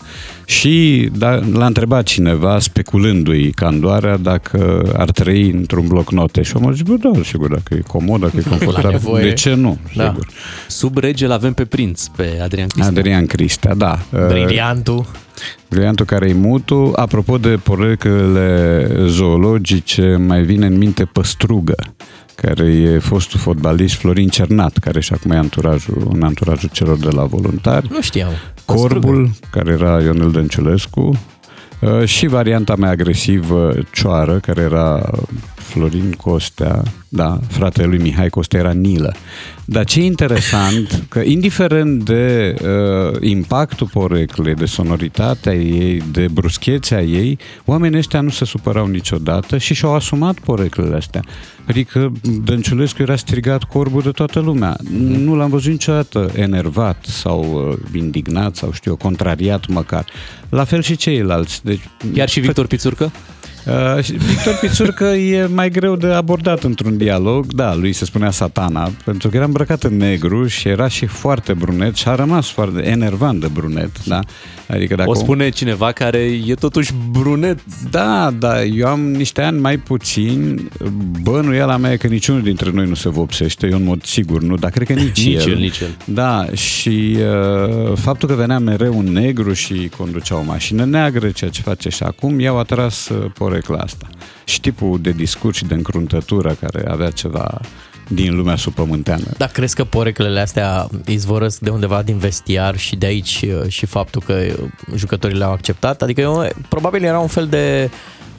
și 0.46 1.10
da, 1.18 1.40
l-a 1.52 1.66
întrebat 1.66 2.04
cineva, 2.04 2.60
speculându-i 2.60 3.52
candoarea, 3.52 4.18
dacă 4.18 4.92
ar 4.98 5.12
trăi 5.12 5.50
într-un 5.50 5.88
bloc 5.88 6.12
note. 6.12 6.42
Și 6.42 6.56
omul 6.56 6.74
zice, 6.74 6.92
bă, 6.92 7.10
da, 7.12 7.22
sigur, 7.24 7.50
dacă 7.50 7.74
e 7.74 7.82
comod, 7.88 8.20
dacă 8.20 8.34
e 8.38 8.50
confortabil, 8.50 8.90
nevoie. 8.92 9.24
de 9.24 9.34
ce 9.34 9.54
nu? 9.54 9.78
Da. 9.96 10.08
Sigur. 10.08 10.28
Sub 10.68 10.98
rege 10.98 11.28
l-avem 11.28 11.54
pe 11.54 11.66
prinț, 11.66 12.06
pe 12.06 12.40
Adrian 12.44 12.68
Cristea. 12.68 13.00
Adrian 13.00 13.26
Cristea, 13.26 13.74
da. 13.74 14.00
Briliantul. 14.28 15.06
Briliantul 15.70 16.06
care 16.06 16.30
e 16.30 16.34
mutu. 16.34 16.94
Apropo 16.96 17.38
de 17.38 17.60
poreclele 17.64 18.88
zoologice, 19.06 20.16
mai 20.16 20.42
vine 20.42 20.66
în 20.66 20.78
minte 20.78 21.06
Păstrugă, 21.06 21.76
care 22.36 22.66
e 22.66 23.00
fostul 23.00 23.40
fotbalist 23.40 23.96
Florin 23.96 24.28
Cernat, 24.28 24.78
care 24.78 25.00
și 25.00 25.14
acum 25.14 25.32
e 25.32 25.38
anturajul, 25.38 26.08
în 26.14 26.24
anturajul 26.24 26.70
celor 26.74 26.98
de 26.98 27.10
la 27.10 27.24
voluntari. 27.24 27.88
Nu 27.92 28.02
știam. 28.02 28.30
Corbul, 28.65 29.29
care 29.50 29.72
era 29.72 30.01
Ionel 30.01 30.32
Dănciulescu, 30.32 31.20
uh, 31.79 32.05
și 32.05 32.27
varianta 32.27 32.75
mai 32.77 32.89
agresivă, 32.89 33.74
Cioară, 33.91 34.39
care 34.39 34.62
era 34.62 35.10
Florin 35.74 36.12
Costea, 36.12 36.84
da, 37.10 37.39
fratele 37.48 37.88
lui 37.88 37.98
Mihai 37.98 38.30
Costea 38.30 38.60
era 38.60 38.72
Nilă. 38.72 39.13
Dar 39.65 39.86
ce 39.86 40.00
e 40.00 40.06
interesant, 40.06 41.03
că 41.10 41.20
indiferent 41.20 42.03
de 42.03 42.56
uh, 42.62 43.22
impactul 43.22 43.88
poreclei, 43.88 44.53
de 44.53 44.65
sonoritatea 44.65 45.53
ei, 45.53 46.03
de 46.12 46.27
bruschețea 46.27 47.01
ei, 47.01 47.38
oamenii 47.65 47.98
ăștia 47.98 48.22
nu 48.22 48.30
se 48.30 48.46
supărau 48.46 48.88
niciodată 48.88 49.58
și 49.58 49.74
și-au 49.74 49.94
asumat 49.94 50.39
poreclele 50.39 50.96
astea. 50.96 51.22
Adică 51.68 52.12
Dănciulescu 52.44 53.01
era 53.01 53.15
strigat 53.15 53.63
corbul 53.63 54.01
de 54.01 54.12
toată 54.12 54.39
lumea. 54.39 54.77
Nu 55.00 55.36
l-am 55.36 55.50
văzut 55.50 55.72
niciodată 55.72 56.32
enervat 56.36 57.06
sau 57.08 57.68
uh, 57.70 57.77
indignat 57.96 58.56
sau 58.56 58.72
știu 58.72 58.92
eu, 58.92 58.98
contrariat 58.98 59.68
măcar. 59.68 60.06
La 60.50 60.63
fel 60.63 60.82
și 60.82 60.96
ceilalți. 60.96 61.63
Deci, 61.63 61.82
Chiar 62.13 62.30
și 62.30 62.39
Victor 62.39 62.68
Pițurcă? 62.68 63.12
Uh, 63.67 64.03
și 64.03 64.12
Victor 64.12 64.58
Pițurcă 64.62 65.05
e 65.05 65.46
mai 65.46 65.70
greu 65.70 65.96
de 65.96 66.08
abordat 66.08 66.63
într-un 66.63 66.98
dialog. 66.98 67.46
Da, 67.46 67.75
lui 67.75 67.93
se 67.93 68.05
spunea 68.05 68.32
satana, 68.32 68.91
pentru 69.05 69.29
că 69.29 69.36
era 69.36 69.46
îmbrăcat 69.46 69.84
în 69.84 69.98
negru 69.98 70.48
și 70.48 70.67
era 70.67 70.88
și 70.88 71.05
foarte 71.05 71.53
brunet 71.53 71.96
și 71.96 72.08
a 72.08 72.15
rămas 72.15 72.50
foarte 72.50 72.88
enervant 72.88 73.39
de 73.39 73.48
brunet, 73.53 74.05
da? 74.05 74.20
Adică 74.67 74.96
dacă 74.96 75.10
O 75.10 75.13
spune 75.13 75.50
cineva 75.50 75.91
care 75.91 76.17
e 76.46 76.53
totuși 76.53 76.93
brunet. 77.12 77.60
Da, 77.89 78.32
da, 78.39 78.63
eu 78.63 78.88
am 78.88 79.12
niște 79.12 79.41
ani 79.41 79.60
mai 79.60 79.77
puțin, 79.77 80.70
bănuiala 81.22 81.77
mea 81.77 81.91
e 81.91 81.98
că 81.98 82.08
niciunul 82.08 82.41
dintre 82.41 82.72
noi 82.74 82.86
nu 82.88 82.93
se 82.93 83.10
vopsește, 83.10 83.67
eu 83.72 83.77
în 83.77 83.84
mod 83.84 84.03
sigur 84.03 84.41
nu, 84.41 84.55
dar 84.55 84.72
cred 84.72 84.88
că 84.88 84.93
nici, 84.93 85.25
Nici 85.25 85.46
el. 85.46 85.51
el, 85.51 85.58
nici 85.58 85.79
el. 85.79 85.98
Da, 86.05 86.46
și 86.53 87.17
uh, 87.17 87.98
faptul 87.98 88.27
că 88.27 88.36
venea 88.36 88.60
mereu 88.60 88.98
un 88.98 89.05
negru 89.05 89.53
și 89.53 89.89
conducea 89.98 90.36
o 90.36 90.43
mașină 90.43 90.86
neagră, 90.86 91.29
ceea 91.29 91.50
ce 91.50 91.62
face 91.62 91.89
și 91.89 92.03
acum, 92.03 92.39
i-au 92.39 92.60
atras 92.60 93.10
uh, 93.10 93.32
porecla 93.54 93.78
asta. 93.78 94.08
Și 94.44 94.60
tipul 94.62 95.00
de 95.02 95.12
discurs 95.12 95.58
și 95.58 95.66
de 95.66 95.74
încruntătură 95.74 96.56
care 96.62 96.90
avea 96.90 97.10
ceva 97.10 97.60
din 98.08 98.36
lumea 98.36 98.56
supământeană. 98.56 99.24
Dar 99.38 99.50
crezi 99.50 99.76
că 99.76 99.84
poreclele 99.84 100.40
astea 100.40 100.88
izvorăsc 101.06 101.60
de 101.60 101.70
undeva 101.70 102.02
din 102.02 102.18
vestiar 102.18 102.78
și 102.78 102.96
de 102.96 103.06
aici 103.06 103.46
uh, 103.46 103.68
și 103.68 103.86
faptul 103.86 104.22
că 104.26 104.34
uh, 104.34 104.70
jucătorii 104.96 105.38
le-au 105.38 105.52
acceptat? 105.52 106.02
Adică 106.02 106.22
eu, 106.22 106.48
probabil 106.70 107.04
era 107.04 107.20
un 107.20 107.28
fel 107.28 107.48
de 107.48 107.90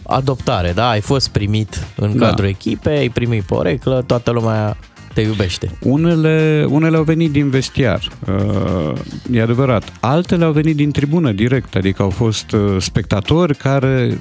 adoptare, 0.03 0.73
da? 0.73 0.89
Ai 0.89 1.01
fost 1.01 1.29
primit 1.29 1.87
în 1.97 2.19
Da. 2.19 2.27
cadrul 2.27 2.49
echipei, 2.49 2.99
ai 2.99 3.09
primit 3.09 3.43
poreclă, 3.43 4.03
toată 4.07 4.31
lumea 4.31 4.77
te 5.15 5.21
iubește. 5.21 5.71
Unele, 5.81 6.67
unele 6.69 6.97
au 6.97 7.03
venit 7.03 7.31
din 7.31 7.51
vestiar, 7.51 8.09
uh, 8.29 8.93
e 9.33 9.43
adevărat. 9.43 9.93
Altele 10.01 10.45
au 10.45 10.53
venit 10.53 10.77
din 10.77 10.91
tribună 10.91 11.33
direct, 11.33 11.75
adică 11.77 12.03
au 12.03 12.11
fost 12.11 12.53
uh, 12.53 12.77
spectatori 12.79 13.57
care 13.57 14.21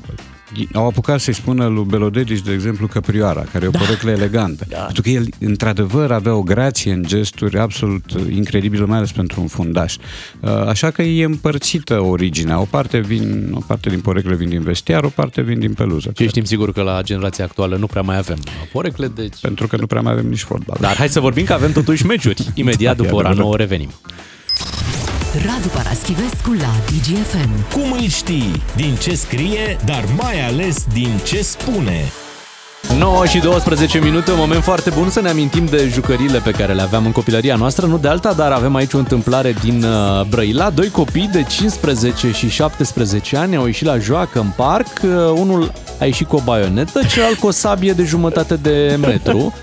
au 0.73 0.87
apucat 0.87 1.19
să-i 1.19 1.33
spună 1.33 1.65
lui 1.65 1.83
Belodedici, 1.87 2.41
de 2.41 2.51
exemplu, 2.51 2.87
Căprioara, 2.87 3.43
care 3.51 3.65
e 3.65 3.67
o 3.67 3.71
da. 3.71 3.79
poreclă 3.79 4.11
elegantă. 4.11 4.65
Da. 4.69 4.77
Pentru 4.77 5.01
că 5.01 5.09
el, 5.09 5.25
într-adevăr, 5.39 6.11
avea 6.11 6.35
o 6.35 6.41
grație 6.41 6.91
în 6.91 7.03
gesturi 7.03 7.59
absolut 7.59 8.03
incredibilă, 8.29 8.85
mai 8.85 8.97
ales 8.97 9.11
pentru 9.11 9.41
un 9.41 9.47
fundaș. 9.47 9.95
Uh, 10.39 10.49
Așa 10.49 10.91
că 10.91 11.01
e 11.01 11.23
împărțită 11.23 11.99
originea. 11.99 12.59
O 12.59 12.65
parte, 12.69 12.99
vin, 12.99 13.51
o 13.53 13.59
parte 13.67 13.89
din 13.89 14.01
porecle 14.01 14.35
vin 14.35 14.49
din 14.49 14.61
vestiar, 14.61 15.03
o 15.03 15.09
parte 15.09 15.41
vin 15.41 15.59
din 15.59 15.73
peluză. 15.73 16.11
Și 16.15 16.27
știm 16.27 16.43
sigur 16.43 16.71
că 16.71 16.81
la 16.81 17.01
generația 17.01 17.45
actuală 17.45 17.75
nu 17.75 17.85
prea 17.85 18.01
mai 18.01 18.17
avem 18.17 18.37
porecle, 18.71 19.07
deci... 19.07 19.39
Pentru 19.41 19.67
că 19.67 19.77
nu 19.77 19.85
prea 19.85 20.01
mai 20.01 20.11
avem 20.11 20.27
nici 20.27 20.41
fotbal. 20.41 20.77
Dar 20.79 20.95
hai 20.95 21.09
să 21.09 21.19
vorbim 21.19 21.45
că 21.45 21.53
avem 21.53 21.71
totuși 21.71 22.05
meciuri. 22.05 22.51
Imediat 22.53 22.95
Da, 22.95 23.03
e 23.03 23.05
după 23.05 23.15
ora 23.15 23.27
adevărat. 23.27 23.45
9 23.45 23.55
revenim. 23.55 23.89
Radu 25.33 25.67
Paraschivescu 25.67 26.51
la 26.51 26.73
DGFM. 26.85 27.49
Cum 27.71 27.91
îl 27.91 28.07
știi? 28.07 28.63
Din 28.75 28.95
ce 28.95 29.15
scrie, 29.15 29.77
dar 29.85 30.03
mai 30.17 30.47
ales 30.47 30.85
din 30.93 31.19
ce 31.23 31.41
spune. 31.41 32.11
9 32.97 33.25
și 33.25 33.39
12 33.39 33.99
minute, 33.99 34.31
un 34.31 34.37
moment 34.37 34.63
foarte 34.63 34.89
bun 34.89 35.09
să 35.09 35.21
ne 35.21 35.29
amintim 35.29 35.65
de 35.65 35.89
jucăriile 35.91 36.39
pe 36.39 36.51
care 36.51 36.73
le 36.73 36.81
aveam 36.81 37.05
în 37.05 37.11
copilăria 37.11 37.55
noastră, 37.55 37.85
nu 37.85 37.97
de 37.97 38.07
alta, 38.07 38.33
dar 38.33 38.51
avem 38.51 38.75
aici 38.75 38.93
o 38.93 38.97
întâmplare 38.97 39.55
din 39.61 39.83
uh, 39.83 40.25
Brăila. 40.29 40.69
Doi 40.69 40.89
copii 40.89 41.29
de 41.31 41.43
15 41.43 42.31
și 42.31 42.49
17 42.49 43.37
ani 43.37 43.55
au 43.55 43.65
ieșit 43.65 43.85
la 43.85 43.97
joacă 43.97 44.39
în 44.39 44.51
parc, 44.55 44.87
uh, 45.03 45.09
unul 45.35 45.71
a 45.99 46.05
ieșit 46.05 46.27
cu 46.27 46.35
o 46.35 46.41
baionetă, 46.43 47.01
celălalt 47.09 47.37
cu 47.37 47.47
o 47.47 47.51
sabie 47.51 47.93
de 47.93 48.03
jumătate 48.03 48.55
de 48.55 48.97
metru. 48.99 49.53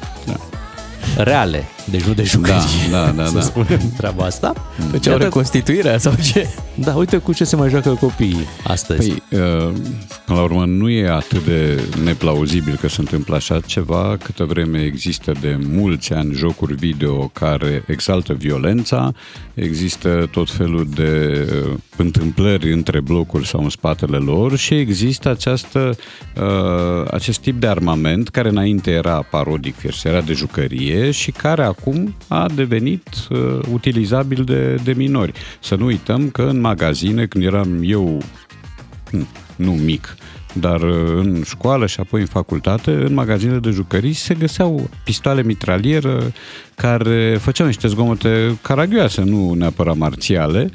Reale, 1.16 1.64
deci 1.90 2.02
nu 2.02 2.12
de 2.12 2.22
jucării. 2.22 2.88
Da, 2.90 3.04
da, 3.04 3.10
da, 3.10 3.26
să 3.26 3.34
da. 3.34 3.40
spunem 3.40 3.80
treaba 3.96 4.24
asta. 4.24 4.52
Făceau 4.90 5.12
Iată- 5.12 5.24
reconstituirea 5.24 5.98
sau 5.98 6.14
ce? 6.22 6.48
Da, 6.74 6.94
uite 6.94 7.16
cu 7.16 7.32
ce 7.32 7.44
se 7.44 7.56
mai 7.56 7.68
joacă 7.68 7.96
copiii 8.00 8.46
astăzi. 8.64 9.10
Păi, 9.10 9.40
uh, 9.40 9.72
până 10.24 10.38
la 10.38 10.42
urmă, 10.42 10.64
nu 10.64 10.88
e 10.88 11.08
atât 11.08 11.44
de 11.44 11.82
neplauzibil 12.04 12.76
că 12.80 12.88
se 12.88 13.00
întâmplă 13.00 13.36
așa 13.36 13.60
ceva, 13.66 14.16
câtă 14.22 14.44
vreme 14.44 14.82
există 14.82 15.32
de 15.40 15.58
mulți 15.68 16.12
ani 16.12 16.34
jocuri 16.34 16.74
video 16.74 17.26
care 17.32 17.84
exaltă 17.86 18.32
violența, 18.32 19.12
există 19.54 20.28
tot 20.30 20.50
felul 20.50 20.88
de 20.94 21.44
uh, 21.72 21.78
întâmplări 21.96 22.72
între 22.72 23.00
blocuri 23.00 23.46
sau 23.46 23.62
în 23.62 23.68
spatele 23.68 24.16
lor 24.16 24.56
și 24.56 24.74
există 24.74 25.28
această, 25.28 25.96
uh, 26.36 27.10
acest 27.10 27.40
tip 27.40 27.60
de 27.60 27.66
armament 27.66 28.28
care 28.28 28.48
înainte 28.48 28.90
era 28.90 29.26
parodic, 29.30 29.76
fierce, 29.76 30.08
era 30.08 30.20
de 30.20 30.32
jucărie 30.32 31.10
și 31.10 31.30
care 31.30 31.62
acum 31.62 31.79
a 32.28 32.48
devenit 32.54 33.08
uh, 33.30 33.58
utilizabil 33.72 34.44
de, 34.44 34.74
de 34.74 34.92
minori. 34.92 35.32
Să 35.60 35.74
nu 35.74 35.84
uităm 35.84 36.30
că 36.30 36.42
în 36.42 36.60
magazine, 36.60 37.26
când 37.26 37.44
eram 37.44 37.80
eu 37.82 38.22
Hm, 39.10 39.26
nu 39.56 39.72
mic, 39.72 40.16
dar 40.52 40.80
uh, 40.80 41.08
în 41.16 41.42
școală 41.44 41.86
și 41.86 42.00
apoi 42.00 42.20
în 42.20 42.26
facultate, 42.26 42.90
în 42.90 43.14
magazine 43.14 43.58
de 43.58 43.70
jucării 43.70 44.12
se 44.12 44.34
găseau 44.34 44.88
pistoale 45.04 45.42
mitralieră 45.42 46.32
care 46.80 47.36
făceau 47.40 47.66
niște 47.66 47.88
zgomote 47.88 48.58
caragioase, 48.62 49.22
nu 49.22 49.52
neapărat 49.52 49.96
marțiale, 49.96 50.70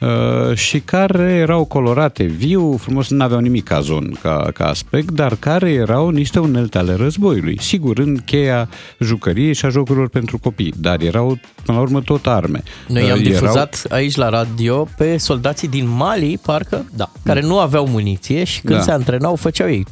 uh, 0.00 0.56
și 0.56 0.78
care 0.80 1.32
erau 1.32 1.64
colorate 1.64 2.22
viu, 2.24 2.76
frumos, 2.76 3.08
nu 3.08 3.24
aveau 3.24 3.40
nimic 3.40 3.64
cazon 3.64 4.16
ca, 4.22 4.50
ca 4.54 4.64
aspect, 4.66 5.10
dar 5.10 5.36
care 5.38 5.70
erau 5.72 6.08
niște 6.08 6.38
unelte 6.38 6.78
ale 6.78 6.94
războiului. 6.94 7.58
Sigur, 7.60 7.98
în 7.98 8.16
cheia 8.24 8.68
jucăriei 9.00 9.54
și 9.54 9.64
a 9.64 9.68
jocurilor 9.68 10.08
pentru 10.08 10.38
copii, 10.38 10.74
dar 10.76 11.00
erau, 11.00 11.38
până 11.64 11.78
la 11.78 11.82
urmă, 11.84 12.00
tot 12.00 12.26
arme. 12.26 12.62
Noi 12.88 13.02
Uh, 13.02 13.10
am 13.10 13.18
erau- 13.18 13.30
difuzat 13.30 13.82
aici 13.88 14.16
la 14.16 14.28
radio 14.28 14.86
pe 14.96 15.16
soldații 15.16 15.68
din 15.68 15.88
Mali, 15.96 16.38
parcă, 16.42 16.84
da. 16.96 17.10
care 17.24 17.40
nu 17.40 17.58
aveau 17.58 17.86
muniție 17.86 18.44
și 18.44 18.60
când 18.60 18.78
Da. 18.78 18.84
se 18.84 18.90
antrenau 18.90 19.34
făceau 19.36 19.68
ei. 19.68 19.84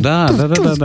Da, 0.00 0.24
da, 0.36 0.46
da, 0.46 0.54
da, 0.62 0.72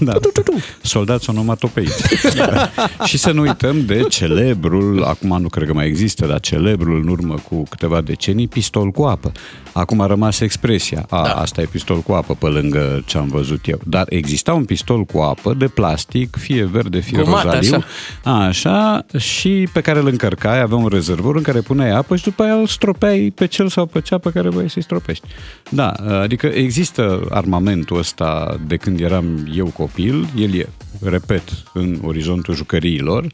da, 0.00 0.12
da. 0.34 0.42
Soldați 0.82 1.30
onomatopeici. 1.30 1.88
și 3.04 3.18
să 3.18 3.30
nu 3.30 3.44
uităm 3.62 3.84
de 3.84 4.02
celebrul, 4.02 5.02
acum 5.02 5.40
nu 5.40 5.48
cred 5.48 5.66
că 5.66 5.74
mai 5.74 5.86
există, 5.86 6.26
dar 6.26 6.40
celebrul 6.40 7.00
în 7.00 7.08
urmă 7.08 7.34
cu 7.48 7.62
câteva 7.62 8.00
decenii, 8.00 8.48
pistol 8.48 8.90
cu 8.90 9.02
apă. 9.02 9.32
Acum 9.72 10.00
a 10.00 10.06
rămas 10.06 10.40
expresia, 10.40 11.06
a, 11.08 11.22
da. 11.22 11.32
asta 11.32 11.60
e 11.60 11.64
pistol 11.64 12.00
cu 12.00 12.12
apă, 12.12 12.34
pe 12.34 12.46
lângă 12.46 13.02
ce 13.06 13.18
am 13.18 13.28
văzut 13.28 13.66
eu. 13.66 13.80
Dar 13.84 14.06
exista 14.08 14.54
un 14.54 14.64
pistol 14.64 15.04
cu 15.04 15.18
apă 15.18 15.54
de 15.54 15.66
plastic, 15.66 16.36
fie 16.36 16.64
verde, 16.64 16.98
fie 16.98 17.22
Gumat, 17.22 17.44
rozaliu, 17.44 17.84
așa. 18.24 18.44
așa, 18.46 19.06
și 19.18 19.68
pe 19.72 19.80
care 19.80 19.98
îl 19.98 20.06
încărcai, 20.06 20.60
avea 20.60 20.76
un 20.76 20.86
rezervor 20.86 21.36
în 21.36 21.42
care 21.42 21.60
puneai 21.60 21.90
apă 21.90 22.16
și 22.16 22.24
după 22.24 22.42
aia 22.42 22.54
îl 22.54 22.66
stropeai 22.66 23.32
pe 23.34 23.46
cel 23.46 23.68
sau 23.68 23.86
pe 23.86 24.00
cea 24.00 24.18
pe 24.18 24.30
care 24.30 24.48
voiai 24.48 24.70
să-i 24.70 24.82
stropești. 24.82 25.26
Da, 25.70 25.88
adică 26.22 26.46
există 26.46 27.26
armamentul 27.30 27.98
ăsta 27.98 28.58
de 28.66 28.76
când 28.76 29.00
eram 29.00 29.48
eu 29.54 29.66
copil, 29.66 30.28
el 30.36 30.54
e, 30.54 30.68
repet, 31.02 31.42
în 31.72 31.98
orizontul 32.02 32.54
jucăriilor. 32.54 33.26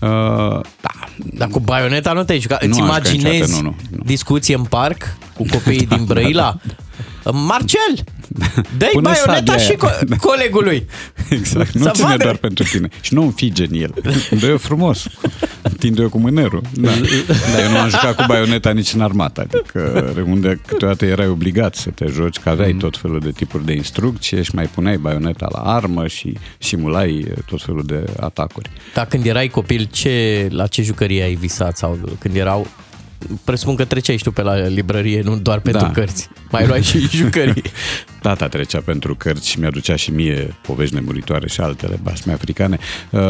Uh, 0.00 0.08
da, 0.80 0.90
Dar 1.16 1.48
cu 1.48 1.60
baioneta 1.60 2.12
nu 2.12 2.24
te-ai 2.24 2.40
jucat. 2.40 2.64
Nu 2.64 2.68
Îți 2.68 2.80
aș 2.80 2.86
juca 2.86 2.96
imaginezi 2.98 3.40
niciodată, 3.40 3.62
nu, 3.62 3.74
nu, 3.90 3.96
nu. 3.96 4.02
discuție 4.04 4.54
în 4.54 4.64
parc 4.64 5.16
cu 5.34 5.44
copiii 5.50 5.86
din 5.96 6.04
Brăila? 6.04 6.56
Marcel, 7.32 8.04
dă-i 8.78 8.88
Pune 8.92 9.02
baioneta 9.10 9.32
sabia 9.34 9.56
și 9.56 9.76
aia. 9.80 9.90
co- 10.04 10.16
colegului. 10.20 10.86
Exact, 11.30 11.72
nu 11.72 11.82
Să 11.82 11.90
ține 11.90 12.06
vadă. 12.08 12.22
doar 12.22 12.36
pentru 12.36 12.64
tine. 12.64 12.88
Și 13.00 13.14
nu 13.14 13.22
înfige 13.22 13.66
în 13.70 13.80
el. 13.80 13.94
Dă-i 14.40 14.58
frumos. 14.58 15.06
Întinde-o 15.62 16.08
cu 16.08 16.18
mânerul. 16.18 16.60
Da. 16.74 16.90
Dar 17.52 17.62
eu 17.64 17.70
nu 17.70 17.78
am 17.78 17.88
jucat 17.88 18.14
cu 18.16 18.24
baioneta 18.26 18.70
nici 18.70 18.92
în 18.92 19.00
armată. 19.00 19.40
Adică 19.40 20.04
unde 20.26 20.60
câteodată 20.66 21.04
erai 21.04 21.28
obligat 21.28 21.74
să 21.74 21.90
te 21.90 22.06
joci, 22.06 22.38
că 22.38 22.48
aveai 22.48 22.72
tot 22.72 22.96
felul 22.96 23.20
de 23.20 23.30
tipuri 23.30 23.64
de 23.64 23.72
instrucție 23.72 24.42
și 24.42 24.54
mai 24.54 24.66
puneai 24.66 24.96
baioneta 24.96 25.46
la 25.52 25.58
armă 25.58 26.06
și 26.06 26.36
simulai 26.58 27.26
tot 27.46 27.62
felul 27.62 27.82
de 27.86 28.04
atacuri. 28.20 28.70
Dar 28.94 29.06
când 29.06 29.26
erai 29.26 29.48
copil, 29.48 29.88
ce, 29.92 30.46
la 30.50 30.66
ce 30.66 30.82
jucărie 30.82 31.22
ai 31.22 31.34
visat? 31.34 31.76
Sau 31.76 31.98
când 32.18 32.36
erau 32.36 32.66
presupun 33.44 33.74
că 33.76 33.84
treceai 33.84 34.16
și 34.16 34.22
tu 34.24 34.32
pe 34.32 34.42
la 34.42 34.54
librărie, 34.54 35.20
nu 35.22 35.36
doar 35.36 35.60
pentru 35.60 35.82
Da. 35.82 35.90
cărți. 35.90 36.28
Mai 36.50 36.66
luai 36.66 36.82
și 36.82 36.98
jucării. 37.18 37.62
Tata 38.22 38.48
trecea 38.48 38.80
pentru 38.84 39.14
cărți 39.14 39.48
și 39.48 39.58
mi-aducea 39.60 39.96
și 39.96 40.10
mie 40.10 40.54
povești 40.60 40.94
nemuritoare 40.94 41.48
și 41.48 41.60
altele 41.60 41.98
basme 42.02 42.32
africane. 42.32 42.78
Uh, 43.10 43.20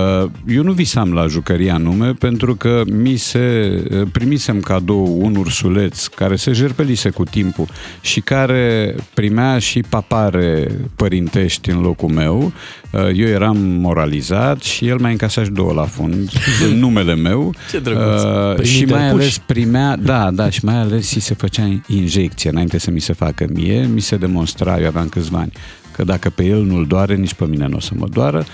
Eu 0.47 0.63
nu 0.63 0.73
visam 0.73 1.13
la 1.13 1.27
jucăria 1.27 1.75
anume 1.75 2.13
pentru 2.13 2.55
că 2.57 2.83
mi 2.93 3.17
se 3.17 3.71
primisem 4.13 4.61
cadou 4.61 5.19
un 5.21 5.35
ursuleț 5.37 6.07
care 6.07 6.37
se 6.37 6.53
jerpelise 6.53 7.11
cu 7.11 7.25
timpul 7.25 7.67
și 8.01 8.21
care 8.21 8.95
primea 9.15 9.59
și 9.59 9.81
papare 9.89 10.67
părintești 10.97 11.71
în 11.71 11.81
locul 11.81 12.09
meu. 12.09 12.53
Uh, 12.93 13.01
Eu 13.15 13.27
eram 13.27 13.57
moralizat 13.59 14.63
și 14.63 14.87
el 14.89 14.97
mai 14.99 15.11
încasat 15.11 15.45
și 15.45 15.51
două 15.51 15.73
la 15.73 15.85
fund 15.85 16.31
în 16.71 16.79
numele 16.79 17.15
meu. 17.15 17.55
Ce 17.71 17.79
drăguț. 17.79 18.23
Uh, 18.23 18.55
Primit 18.55 18.71
și 18.73 18.85
mai 18.85 18.99
tărpuși. 19.01 19.13
ales 19.23 19.39
primea, 19.47 19.97
da, 19.97 20.31
da, 20.31 20.51
și 20.51 20.65
mai 20.65 20.77
ales 20.77 21.15
îi 21.15 21.21
se 21.21 21.35
făcea 21.35 21.81
injecție 21.87 22.51
înainte 22.51 22.79
să 22.79 22.91
mi 22.91 23.01
se 23.01 23.13
facă 23.13 23.47
mie, 23.53 23.87
mi 23.93 24.01
se 24.01 24.17
demonstra, 24.17 24.81
eu 24.83 24.89
aveam 24.89 25.09
câțiva 25.09 25.39
ani, 25.39 25.53
că 25.93 26.05
dacă 26.05 26.31
pe 26.31 26.45
el 26.45 26.63
nu-l 26.63 26.87
doare, 26.87 27.15
nici 27.15 27.35
pe 27.35 27.45
mine 27.45 27.67
nu 27.67 27.77
o 27.77 27.81
să 27.81 27.93
mă 27.95 28.09
doară. 28.09 28.45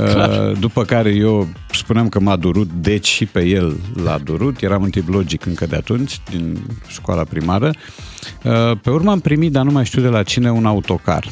Uh, 0.00 0.58
După 0.58 0.84
care 0.84 1.10
eu 1.10 1.48
spuneam 1.72 2.08
că 2.08 2.20
m-a 2.20 2.36
durut, 2.36 2.70
deci 2.80 3.06
și 3.06 3.26
pe 3.26 3.44
el 3.44 3.76
l-a 4.04 4.18
durut. 4.18 4.60
Eram 4.60 4.82
în 4.82 4.90
tip 4.90 5.08
logic 5.08 5.46
încă 5.46 5.66
de 5.66 5.76
atunci, 5.76 6.20
din 6.30 6.58
școala 6.86 7.24
primară. 7.24 7.70
Uh, 8.44 8.78
Pe 8.82 8.90
urmă 8.90 9.10
am 9.10 9.20
primit, 9.20 9.52
dar 9.52 9.64
nu 9.64 9.70
mai 9.70 9.84
știu 9.84 10.02
de 10.02 10.08
la 10.08 10.22
cine, 10.22 10.50
un 10.50 10.66
autocar 10.66 11.24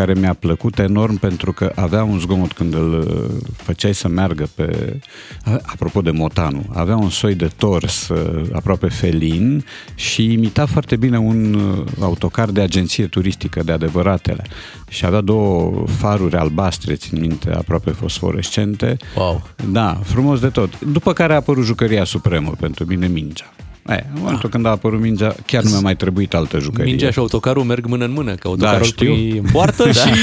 care 0.00 0.14
mi-a 0.20 0.34
plăcut 0.34 0.78
enorm 0.78 1.16
pentru 1.18 1.52
că 1.52 1.72
avea 1.74 2.04
un 2.04 2.18
zgomot 2.18 2.52
când 2.52 2.74
îl 2.74 2.98
uh, 2.98 3.30
făceai 3.56 3.94
să 3.94 4.08
meargă 4.08 4.48
pe... 4.54 4.96
a- 5.44 5.60
Apropo 5.64 6.00
de 6.00 6.10
Motanu, 6.10 6.64
avea 6.74 6.96
un 6.96 7.10
soi 7.10 7.34
de 7.34 7.50
tors 7.56 8.08
uh, 8.08 8.42
aproape 8.52 8.88
felin 8.88 9.64
și 9.94 10.32
imita 10.32 10.66
foarte 10.66 10.96
bine 10.96 11.18
un 11.18 11.54
uh, 11.54 11.84
autocar 12.00 12.50
de 12.50 12.60
agenție 12.60 13.06
turistică, 13.06 13.62
de 13.62 13.72
adevăratele. 13.72 14.44
Și 14.88 15.04
avea 15.06 15.20
două 15.20 15.84
faruri 15.86 16.36
albastre, 16.36 16.94
țin 16.94 17.20
minte, 17.20 17.50
aproape 17.50 17.90
fosforescente. 17.90 18.96
Wow. 19.16 19.42
Da, 19.70 20.00
frumos 20.04 20.40
de 20.40 20.48
tot. 20.48 20.80
După 20.80 21.12
care 21.12 21.32
a 21.32 21.36
apărut 21.36 21.64
jucăria 21.64 22.04
supremă 22.04 22.52
pentru 22.60 22.84
mine, 22.84 23.06
mingea. 23.06 23.52
E, 23.90 24.04
în 24.14 24.20
momentul 24.20 24.48
când 24.48 24.66
a 24.66 24.68
apărut 24.68 25.00
mingea, 25.00 25.34
chiar 25.46 25.62
nu 25.62 25.70
mi-a 25.70 25.80
mai 25.80 25.96
trebuit 25.96 26.34
altă 26.34 26.58
jucărie. 26.58 26.90
Mingea 26.90 27.10
și 27.10 27.18
autocarul 27.18 27.62
merg 27.64 27.86
mână 27.86 28.04
în 28.04 28.12
mână, 28.12 28.34
că 28.34 28.48
autocarul 28.48 28.78
Da, 28.78 28.84
îl 28.84 28.90
știu. 28.92 29.06
pui 29.12 29.30
în 29.38 29.44
poartă 29.52 29.90
și, 30.00 30.08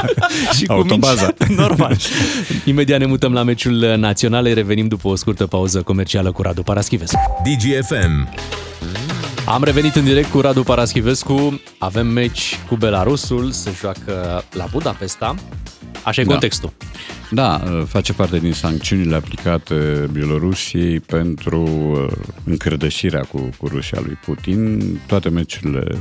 și 0.56 0.64
cu 0.66 0.72
Autobaza. 0.72 1.28
mingea. 1.48 1.62
Normal. 1.62 1.96
Imediat 2.64 2.98
ne 2.98 3.06
mutăm 3.06 3.32
la 3.32 3.42
meciul 3.42 3.94
național, 3.96 4.44
îi 4.44 4.54
revenim 4.54 4.88
după 4.88 5.08
o 5.08 5.14
scurtă 5.14 5.46
pauză 5.46 5.82
comercială 5.82 6.32
cu 6.32 6.42
Radu 6.42 6.62
Paraschivescu. 6.62 7.18
DGFM. 7.44 8.28
Am 9.46 9.64
revenit 9.64 9.94
în 9.94 10.04
direct 10.04 10.30
cu 10.30 10.40
Radu 10.40 10.62
Paraschivescu, 10.62 11.60
avem 11.78 12.06
meci 12.06 12.58
cu 12.68 12.76
Belarusul, 12.76 13.50
se 13.50 13.70
joacă 13.80 14.44
la 14.52 14.66
Budapesta. 14.72 15.34
Așa 16.04 16.20
e 16.20 16.24
Da. 16.24 16.30
contextul. 16.30 16.72
Da, 17.30 17.62
face 17.86 18.12
parte 18.12 18.38
din 18.38 18.52
sancțiunile 18.52 19.14
aplicate 19.14 20.08
Bielorusiei 20.12 21.00
pentru 21.00 21.62
uh, 21.62 22.12
încărdășirea 22.44 23.20
cu, 23.20 23.48
cu 23.58 23.66
Rusia 23.66 24.00
lui 24.04 24.18
Putin. 24.24 24.82
Toate 25.06 25.28
meciurile 25.28 25.98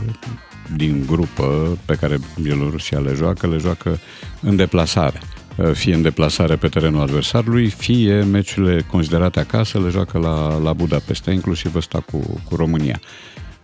din 0.76 1.04
grupă 1.08 1.78
pe 1.86 1.96
care 1.96 2.20
Bielorusia 2.42 3.00
le 3.00 3.14
joacă, 3.16 3.48
le 3.48 3.58
joacă 3.58 4.00
în 4.42 4.56
deplasare. 4.56 5.22
Uh, 5.56 5.72
Fie 5.72 5.94
în 5.94 6.02
deplasare 6.02 6.56
pe 6.56 6.68
terenul 6.68 7.02
adversarului, 7.02 7.70
fie 7.70 8.24
meciurile 8.24 8.82
considerate 8.92 9.40
acasă 9.40 9.80
le 9.80 9.90
joacă 9.90 10.18
la, 10.18 10.58
la 10.58 10.74
Budapesta, 10.74 11.32
inclusiv 11.32 11.76
ăsta 11.76 12.00
cu, 12.12 12.18
cu 12.50 12.56
România. 12.56 13.00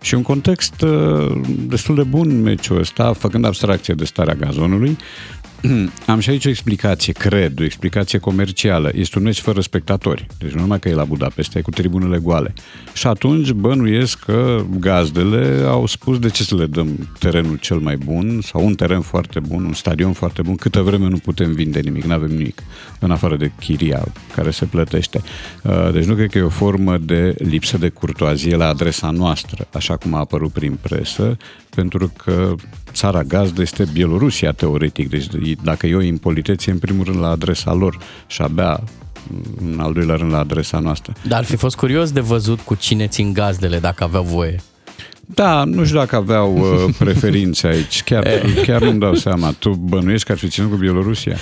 Și 0.01 0.15
un 0.15 0.21
context 0.21 0.81
uh, 0.81 1.41
destul 1.67 1.95
de 1.95 2.03
bun 2.03 2.41
meciul 2.41 2.79
ăsta, 2.79 3.13
făcând 3.13 3.45
abstracție 3.45 3.93
de 3.93 4.05
starea 4.05 4.33
gazonului, 4.33 4.97
Am 6.05 6.19
și 6.19 6.29
aici 6.29 6.45
o 6.45 6.49
explicație, 6.49 7.13
cred, 7.13 7.59
o 7.59 7.63
explicație 7.63 8.19
comercială. 8.19 8.91
Este 8.93 9.17
un 9.17 9.23
meci 9.23 9.39
fără 9.39 9.61
spectatori. 9.61 10.27
Deci 10.39 10.51
nu 10.51 10.61
numai 10.61 10.79
că 10.79 10.89
e 10.89 10.93
la 10.93 11.03
Budapesta, 11.03 11.57
e 11.57 11.61
cu 11.61 11.69
tribunele 11.69 12.17
goale. 12.17 12.53
Și 12.93 13.07
atunci 13.07 13.51
bănuiesc 13.51 14.19
că 14.19 14.63
gazdele 14.79 15.63
au 15.65 15.85
spus 15.85 16.19
de 16.19 16.29
ce 16.29 16.43
să 16.43 16.55
le 16.55 16.65
dăm 16.65 17.09
terenul 17.19 17.57
cel 17.57 17.77
mai 17.77 17.97
bun 17.97 18.41
sau 18.41 18.65
un 18.65 18.75
teren 18.75 19.01
foarte 19.01 19.39
bun, 19.39 19.65
un 19.65 19.73
stadion 19.73 20.13
foarte 20.13 20.41
bun, 20.41 20.55
câtă 20.55 20.81
vreme 20.81 21.07
nu 21.07 21.17
putem 21.17 21.53
vinde 21.53 21.79
nimic, 21.79 22.03
nu 22.03 22.13
avem 22.13 22.29
nimic, 22.29 22.63
în 22.99 23.11
afară 23.11 23.35
de 23.35 23.51
chiria 23.59 24.03
care 24.35 24.51
se 24.51 24.65
plătește. 24.65 25.21
Uh, 25.63 25.91
deci 25.91 26.05
nu 26.05 26.15
cred 26.15 26.29
că 26.29 26.37
e 26.37 26.41
o 26.41 26.49
formă 26.49 26.97
de 26.97 27.35
lipsă 27.37 27.77
de 27.77 27.89
curtoazie 27.89 28.55
la 28.55 28.67
adresa 28.67 29.09
noastră, 29.09 29.67
așa 29.73 29.97
cum 29.97 30.13
a 30.13 30.19
apărut 30.19 30.51
prin 30.51 30.77
presă, 30.81 31.37
pentru 31.69 32.11
că 32.23 32.55
țara 32.97 33.23
gazdă 33.23 33.61
este 33.61 33.85
Bielorusia, 33.93 34.51
teoretic. 34.51 35.09
Deci 35.09 35.25
dacă 35.63 35.87
e 35.87 35.95
o 35.95 36.01
impolitețe, 36.01 36.71
în 36.71 36.77
primul 36.77 37.05
rând 37.05 37.19
la 37.19 37.29
adresa 37.29 37.73
lor 37.73 37.97
și 38.27 38.41
abia 38.41 38.79
în 39.61 39.79
al 39.79 39.93
doilea 39.93 40.15
rând 40.15 40.31
la 40.31 40.37
adresa 40.39 40.79
noastră. 40.79 41.13
Dar 41.27 41.39
ar 41.39 41.45
fi 41.45 41.55
fost 41.55 41.75
curios 41.75 42.11
de 42.11 42.19
văzut 42.19 42.59
cu 42.59 42.75
cine 42.75 43.07
țin 43.07 43.33
gazdele 43.33 43.79
dacă 43.79 44.03
aveau 44.03 44.23
voie. 44.23 44.59
Da, 45.25 45.63
nu 45.63 45.85
știu 45.85 45.97
dacă 45.97 46.15
aveau 46.15 46.57
uh, 46.57 46.93
preferințe 47.03 47.67
aici. 47.67 48.03
Chiar, 48.03 48.27
chiar 48.65 48.81
nu-mi 48.81 48.99
dau 48.99 49.13
seama. 49.13 49.53
Tu 49.59 49.69
bănuiești 49.69 50.25
că 50.25 50.31
ar 50.31 50.37
fi 50.37 50.47
ținut 50.47 50.69
cu 50.69 50.75
Bielorusia? 50.75 51.37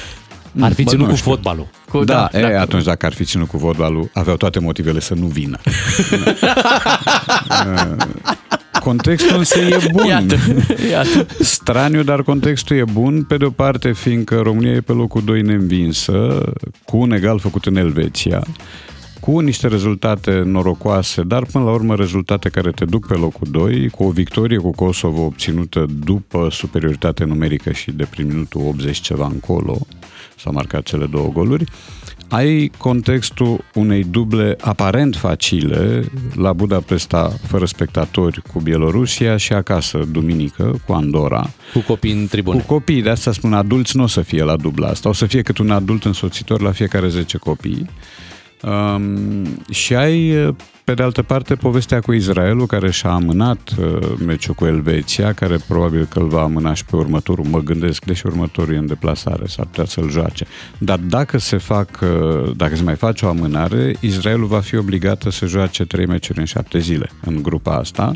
Ar 0.60 0.74
fi 0.74 0.84
Bă, 0.84 0.90
ținut 0.90 1.06
nu 1.06 1.12
cu 1.12 1.18
știu. 1.18 1.32
fotbalul. 1.32 1.68
Cu, 1.90 2.04
Da, 2.04 2.30
da, 2.32 2.40
e, 2.40 2.60
atunci 2.60 2.84
dacă 2.84 3.06
ar 3.06 3.14
fi 3.14 3.24
ținut 3.24 3.48
cu 3.48 3.58
fotbalul, 3.58 4.10
aveau 4.14 4.36
toate 4.38 4.60
motivele 4.60 5.00
să 5.00 5.14
nu 5.14 5.26
vină. 5.26 5.60
Contextul 8.86 9.38
însă 9.38 9.60
e 9.60 9.78
bun. 9.92 10.06
Iată, 10.06 10.36
iată. 10.92 11.28
Straniu, 11.40 12.04
dar 12.04 12.24
contextul 12.24 12.78
e 12.78 12.84
bun, 12.92 13.24
pe 13.24 13.38
de 13.38 13.46
o 13.46 13.50
parte, 13.50 13.92
fiindcă 13.92 14.40
România 14.40 14.72
e 14.72 14.82
pe 14.82 14.92
locul 14.92 15.22
2 15.24 15.42
neînvinsă, 15.42 16.44
cu 16.86 16.98
un 16.98 17.12
egal 17.12 17.40
făcut 17.40 17.66
în 17.66 17.76
Elveția, 17.76 18.44
cu 19.20 19.40
niște 19.40 19.68
rezultate 19.68 20.42
norocoase, 20.46 21.22
dar 21.22 21.46
până 21.52 21.64
la 21.64 21.72
urmă 21.72 21.96
rezultate 21.96 22.50
care 22.50 22.72
te 22.72 22.86
duc 22.86 23.08
pe 23.08 23.14
locul 23.14 23.48
2, 23.52 23.90
cu 23.90 24.04
o 24.04 24.10
victorie 24.10 24.58
cu 24.58 24.72
Kosovo 24.72 25.22
obținută 25.22 25.86
după 26.04 26.48
superioritate 26.52 27.24
numerică 27.24 27.72
și 27.72 27.92
de 27.92 28.08
prin 28.10 28.28
minutul 28.28 28.62
80 28.68 28.98
ceva 29.00 29.30
încolo, 29.32 29.78
s-au 30.38 30.54
marcat 30.54 30.84
cele 30.84 31.06
două 31.06 31.28
goluri, 31.28 31.64
ai 32.30 32.72
contextul 32.78 33.64
unei 33.74 34.04
duble 34.04 34.56
aparent 34.60 35.16
facile 35.16 36.04
la 36.36 36.54
Budapesta 36.54 37.34
fără 37.48 37.66
spectatori 37.66 38.42
cu 38.54 38.60
Bielorusia 38.60 39.38
și 39.38 39.54
acasă 39.54 40.08
duminică 40.12 40.82
cu 40.86 40.94
Andorra. 40.94 41.50
Cu 41.74 41.80
copii 41.80 42.12
în 42.12 42.28
tribune. 42.28 42.60
Cu 42.60 42.66
copii, 42.66 43.02
de 43.02 43.10
asta 43.10 43.32
spun 43.32 43.54
adulți 43.54 43.98
nu 43.98 44.04
o 44.04 44.08
să 44.08 44.22
fie 44.22 44.44
la 44.44 44.56
dubla 44.56 44.88
asta, 44.88 45.10
o 45.10 45.14
să 45.14 45.26
fie 45.26 45.42
cât 45.42 45.58
un 45.58 45.72
adult 45.72 46.04
însoțitor 46.04 46.62
la 46.62 46.72
fiecare 46.72 47.08
10 47.08 47.38
copii. 47.38 47.90
Um, 48.62 49.64
și 49.70 49.96
ai, 49.96 50.56
pe 50.84 50.94
de 50.94 51.04
altă 51.04 51.22
parte, 51.22 51.56
povestea 51.56 52.00
cu 52.00 52.14
Israelul, 52.14 52.66
care 52.66 52.92
și-a 52.92 53.10
amânat 53.10 53.70
uh, 53.80 53.98
meciul 54.26 54.54
cu 54.54 54.66
Elveția, 54.66 55.34
care 55.34 55.58
probabil 55.68 56.06
că 56.06 56.20
îl 56.20 56.28
va 56.28 56.42
amâna 56.42 56.74
și 56.74 56.86
pe 56.86 56.96
următorul, 56.96 57.46
mă 57.46 57.60
gândesc, 57.60 58.06
deși 58.06 58.26
următorul 58.26 58.74
e 58.74 58.78
în 58.78 58.88
deplasare, 58.88 59.46
s-ar 59.48 59.66
putea 59.66 59.86
să-l 59.86 60.10
joace. 60.10 60.46
Dar 60.78 61.00
dacă 61.00 61.38
se 61.38 61.58
fac, 61.58 62.00
uh, 62.02 62.52
dacă 62.56 62.76
se 62.76 62.84
mai 62.84 62.96
face 62.96 63.26
o 63.26 63.30
amânare, 63.30 63.96
Israelul 64.00 64.48
va 64.48 64.60
fi 64.60 64.76
obligată 64.76 65.30
să 65.30 65.46
joace 65.46 65.86
trei 65.86 66.06
meciuri 66.06 66.40
în 66.40 66.46
șapte 66.46 66.80
zile 66.80 67.10
în 67.26 67.42
grupa 67.44 67.76
asta. 67.76 68.14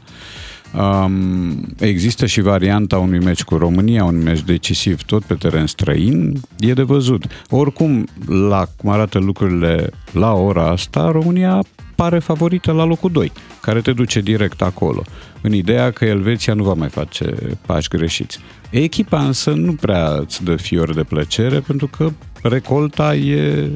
Um, 0.77 1.67
există 1.79 2.25
și 2.25 2.41
varianta 2.41 2.97
unui 2.97 3.19
meci 3.19 3.43
cu 3.43 3.57
România, 3.57 4.03
un 4.03 4.23
meci 4.23 4.41
decisiv 4.41 5.01
tot 5.01 5.23
pe 5.23 5.33
teren 5.33 5.67
străin, 5.67 6.41
e 6.59 6.73
de 6.73 6.81
văzut. 6.81 7.25
Oricum, 7.49 8.07
la 8.49 8.67
cum 8.77 8.89
arată 8.89 9.19
lucrurile 9.19 9.89
la 10.11 10.33
ora 10.33 10.69
asta, 10.69 11.11
România 11.11 11.63
pare 11.95 12.19
favorită 12.19 12.71
la 12.71 12.83
locul 12.83 13.11
2, 13.11 13.31
care 13.61 13.81
te 13.81 13.93
duce 13.93 14.19
direct 14.21 14.61
acolo, 14.61 15.03
în 15.41 15.53
ideea 15.53 15.91
că 15.91 16.05
Elveția 16.05 16.53
nu 16.53 16.63
va 16.63 16.73
mai 16.73 16.89
face 16.89 17.35
pași 17.65 17.87
greșiți. 17.87 18.39
Echipa 18.69 19.23
însă 19.23 19.51
nu 19.51 19.73
prea 19.73 20.11
îți 20.19 20.43
dă 20.43 20.55
fior 20.55 20.93
de 20.93 21.03
plăcere, 21.03 21.59
pentru 21.59 21.87
că 21.87 22.11
recolta 22.41 23.15
e 23.15 23.69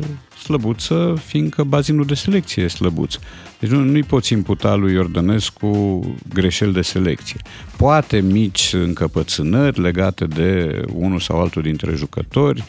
slăbuță, 0.44 1.16
fiindcă 1.26 1.64
bazinul 1.64 2.06
de 2.06 2.14
selecție 2.14 2.64
e 2.64 2.68
slăbuț. 2.68 3.16
Deci 3.60 3.70
nu, 3.70 3.80
nu-i 3.80 4.04
poți 4.04 4.34
imputa 4.34 4.76
lui 4.76 4.94
Iordănescu 4.94 6.02
greșeli 6.34 6.74
de 6.74 6.82
selecție. 6.82 7.40
Poate 7.78 8.20
mici 8.20 8.74
încăpățânări 8.74 9.82
legate 9.82 10.26
de 10.26 10.82
unul 10.94 11.20
sau 11.20 11.42
altul 11.42 11.62
dintre 11.62 11.96
jucători, 11.96 12.64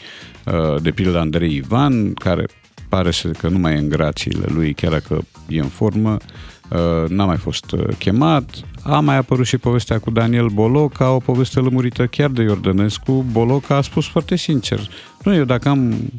de 0.81 0.91
pildă 0.91 1.19
Andrei 1.19 1.55
Ivan, 1.55 2.13
care 2.13 2.45
pare 2.89 3.11
să 3.11 3.27
că 3.27 3.47
nu 3.47 3.57
mai 3.57 3.73
e 3.73 3.77
în 3.77 3.89
grațiile 3.89 4.45
lui, 4.47 4.73
chiar 4.73 4.91
dacă 4.91 5.25
e 5.47 5.59
în 5.59 5.67
formă, 5.67 6.17
n-a 7.07 7.25
mai 7.25 7.37
fost 7.37 7.65
chemat. 7.97 8.49
A 8.83 8.99
mai 8.99 9.17
apărut 9.17 9.45
și 9.45 9.57
povestea 9.57 9.99
cu 9.99 10.11
Daniel 10.11 10.47
Boloca, 10.47 11.11
o 11.11 11.17
poveste 11.17 11.59
lămurită 11.59 12.05
chiar 12.05 12.29
de 12.29 12.41
Iordănescu. 12.41 13.25
Boloca 13.31 13.75
a 13.75 13.81
spus 13.81 14.07
foarte 14.07 14.35
sincer, 14.35 14.79
nu, 15.23 15.35
eu 15.35 15.43
dacă 15.43 15.69
am 15.69 16.11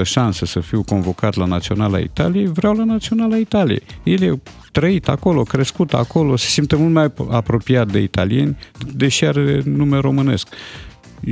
1% 0.00 0.02
șanse 0.02 0.46
să 0.46 0.60
fiu 0.60 0.82
convocat 0.82 1.34
la 1.34 1.44
Naționala 1.44 1.98
Italiei, 1.98 2.46
vreau 2.46 2.74
la 2.74 2.84
Naționala 2.84 3.36
Italiei. 3.36 3.82
El 4.02 4.22
e 4.22 4.40
trăit 4.72 5.08
acolo, 5.08 5.42
crescut 5.42 5.92
acolo, 5.92 6.36
se 6.36 6.46
simte 6.46 6.76
mult 6.76 6.92
mai 6.92 7.12
apropiat 7.30 7.90
de 7.90 7.98
italieni, 7.98 8.56
deși 8.94 9.24
are 9.24 9.62
nume 9.64 9.98
românesc. 9.98 10.48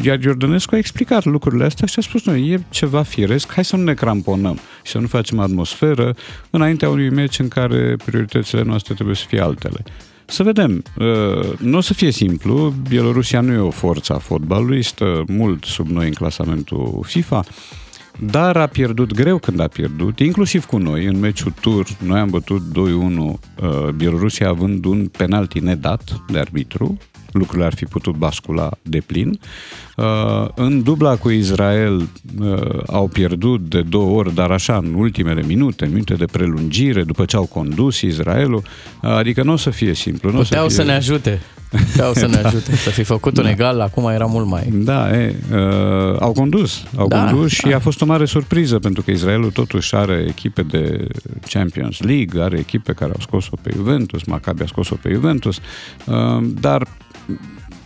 Iar 0.02 0.22
Iordănescu 0.22 0.74
a 0.74 0.78
explicat 0.78 1.24
lucrurile 1.24 1.64
astea 1.64 1.86
și 1.86 1.98
a 1.98 2.02
spus, 2.02 2.24
noi, 2.24 2.48
e 2.48 2.62
ceva 2.70 3.02
firesc, 3.02 3.52
hai 3.52 3.64
să 3.64 3.76
nu 3.76 3.82
ne 3.82 3.94
cramponăm 3.94 4.58
și 4.82 4.92
să 4.92 4.98
nu 4.98 5.06
facem 5.06 5.38
atmosferă 5.38 6.14
înaintea 6.50 6.88
unui 6.88 7.10
meci 7.10 7.38
în 7.38 7.48
care 7.48 7.96
prioritățile 8.04 8.62
noastre 8.62 8.94
trebuie 8.94 9.16
să 9.16 9.24
fie 9.28 9.40
altele. 9.40 9.84
Să 10.26 10.42
vedem. 10.42 10.82
Nu 11.58 11.76
o 11.76 11.80
să 11.80 11.94
fie 11.94 12.10
simplu. 12.10 12.74
Bielorusia 12.88 13.40
nu 13.40 13.52
e 13.52 13.58
o 13.58 13.70
forță 13.70 14.14
a 14.14 14.18
fotbalului, 14.18 14.82
stă 14.82 15.24
mult 15.28 15.64
sub 15.64 15.88
noi 15.88 16.06
în 16.06 16.12
clasamentul 16.12 17.00
FIFA, 17.06 17.44
dar 18.18 18.56
a 18.56 18.66
pierdut 18.66 19.14
greu 19.14 19.38
când 19.38 19.60
a 19.60 19.66
pierdut, 19.66 20.18
inclusiv 20.18 20.64
cu 20.64 20.76
noi, 20.76 21.04
în 21.04 21.18
meciul 21.18 21.52
tur. 21.60 21.86
Noi 22.04 22.18
am 22.18 22.28
bătut 22.28 22.62
2-1, 22.72 23.94
Bielorusia 23.96 24.48
având 24.48 24.84
un 24.84 25.06
penalti 25.06 25.60
nedat 25.60 26.22
de 26.28 26.38
arbitru, 26.38 26.98
lucrurile 27.32 27.66
ar 27.66 27.74
fi 27.74 27.84
putut 27.84 28.14
bascula 28.14 28.70
de 28.82 29.00
plin. 29.00 29.38
În 30.54 30.82
dubla 30.82 31.16
cu 31.16 31.30
Israel 31.30 32.08
au 32.86 33.08
pierdut 33.08 33.68
de 33.68 33.82
două 33.82 34.18
ori, 34.18 34.34
dar 34.34 34.50
așa 34.50 34.76
în 34.76 34.94
ultimele 34.94 35.42
minute, 35.42 35.84
în 35.84 35.90
minute 35.90 36.14
de 36.14 36.24
prelungire, 36.24 37.02
după 37.02 37.24
ce 37.24 37.36
au 37.36 37.44
condus 37.44 38.00
Israelul, 38.00 38.62
adică 39.00 39.42
nu 39.42 39.52
o 39.52 39.56
să 39.56 39.70
fie 39.70 39.94
simplu. 39.94 40.30
Nu 40.30 40.38
Puteau 40.38 40.64
o 40.64 40.68
să, 40.68 40.74
să 40.74 40.82
fie... 40.82 40.90
ne 40.90 40.96
ajute. 40.96 41.40
Puteau 41.70 42.12
să 42.12 42.26
ne 42.26 42.40
Da. 42.40 42.40
ajute. 42.48 42.76
Să 42.76 42.90
fi 42.90 43.02
făcut 43.02 43.38
un 43.38 43.46
egal, 43.46 43.80
acum 43.80 44.08
era 44.08 44.24
mult 44.24 44.46
mai... 44.46 44.72
Da, 44.72 45.16
e, 45.16 45.34
uh, 45.52 46.16
au 46.20 46.32
condus, 46.32 46.84
au 46.96 47.08
Da, 47.08 47.24
condus 47.24 47.52
și 47.52 47.68
da. 47.68 47.76
a 47.76 47.78
fost 47.78 48.00
o 48.00 48.04
mare 48.04 48.24
surpriză 48.24 48.78
pentru 48.78 49.02
că 49.02 49.10
Israelul 49.10 49.50
totuși 49.50 49.94
are 49.94 50.24
echipe 50.28 50.62
de 50.62 51.06
Champions 51.48 52.00
League, 52.00 52.42
are 52.42 52.58
echipe 52.58 52.92
care 52.92 53.10
au 53.10 53.20
scos-o 53.20 53.56
pe 53.62 53.70
Juventus, 53.74 54.24
Maccabi 54.24 54.62
a 54.62 54.66
scos-o 54.66 54.94
pe 55.02 55.10
Juventus, 55.12 55.58
uh, 56.04 56.14
dar 56.60 56.86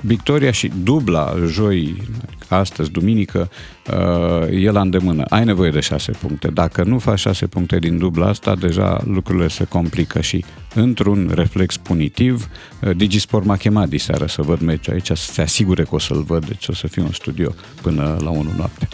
victoria 0.01 0.51
și 0.51 0.71
dubla 0.83 1.35
joi, 1.47 2.03
astăzi, 2.49 2.91
duminică, 2.91 3.51
uh, 3.93 4.63
e 4.63 4.71
la 4.71 4.81
îndemână. 4.81 5.25
Ai 5.29 5.45
nevoie 5.45 5.71
de 5.71 5.81
șase 5.81 6.13
puncte. 6.13 6.49
Dacă 6.49 6.85
nu 6.85 6.99
faci 6.99 7.19
șase 7.19 7.47
puncte 7.47 7.79
din 7.79 7.99
dubla 7.99 8.27
asta, 8.27 8.55
deja 8.55 9.01
lucrurile 9.07 9.49
se 9.49 9.65
complică 9.65 10.21
și 10.21 10.45
într-un 10.75 11.31
reflex 11.35 11.77
punitiv, 11.77 12.49
uh, 12.81 12.97
Digisport 12.97 13.45
m-a 13.45 13.57
chemat 13.57 13.89
diseară 13.89 14.27
să 14.27 14.43
văd 14.43 14.61
meciul 14.61 14.93
aici, 14.93 15.07
să 15.07 15.33
se 15.33 15.43
asigure 15.43 15.83
că 15.83 15.95
o 15.95 15.99
să-l 15.99 16.23
văd, 16.23 16.47
deci 16.47 16.69
o 16.69 16.75
să 16.75 16.87
fiu 16.87 17.05
în 17.05 17.13
studio 17.13 17.55
până 17.83 18.17
la 18.21 18.31
1 18.31 18.51
noapte. 18.57 18.89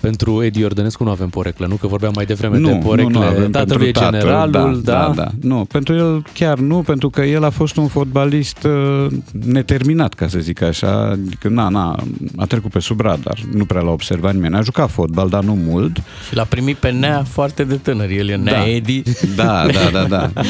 Pentru 0.00 0.42
Edi 0.42 0.58
Iordănescu 0.60 1.04
nu 1.04 1.10
avem 1.10 1.28
poreclă, 1.28 1.66
nu? 1.66 1.74
Că 1.74 1.86
vorbeam 1.86 2.12
mai 2.14 2.24
devreme 2.24 2.58
Nu, 2.58 2.66
de 2.66 2.72
nu, 2.74 2.78
porecle. 2.78 3.12
nu 3.12 3.20
avem 3.20 3.50
Tatălui 3.50 3.86
e 3.88 3.90
pentru 3.90 4.02
tatăl, 4.02 4.20
generalul, 4.20 4.80
da, 4.82 4.92
da, 4.92 5.12
da. 5.14 5.28
Nu, 5.40 5.64
pentru 5.64 5.94
el 5.94 6.24
chiar 6.34 6.58
nu, 6.58 6.82
pentru 6.82 7.10
că 7.10 7.20
el 7.22 7.44
a 7.44 7.50
fost 7.50 7.76
un 7.76 7.86
fotbalist 7.86 8.64
uh, 8.64 9.06
neterminat, 9.44 10.14
ca 10.14 10.28
să 10.28 10.38
zic 10.38 10.62
așa. 10.62 11.08
Adică, 11.10 11.48
na, 11.48 11.68
na, 11.68 11.96
a 12.36 12.44
trecut 12.44 12.70
pe 12.70 12.78
sub 12.78 13.00
radar, 13.00 13.38
nu 13.52 13.64
prea 13.64 13.80
l-a 13.80 13.90
observat 13.90 14.34
nimeni. 14.34 14.56
A 14.56 14.60
jucat 14.60 14.90
fotbal, 14.90 15.28
dar 15.28 15.42
nu 15.44 15.54
mult. 15.54 15.96
Și 16.28 16.34
l-a 16.34 16.44
primit 16.44 16.76
pe 16.76 16.90
Nea 16.90 17.22
foarte 17.28 17.64
de 17.64 17.74
tânăr. 17.74 18.10
El 18.10 18.28
e 18.28 18.36
Nea 18.36 18.52
Da. 18.52 18.68
Edi, 18.70 19.02
Da, 19.36 19.66
da, 19.66 19.90
da, 19.92 20.04
da. 20.08 20.30
da. 20.34 20.42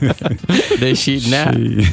deși 0.80 1.18
Nea... 1.28 1.50
Și, 1.52 1.86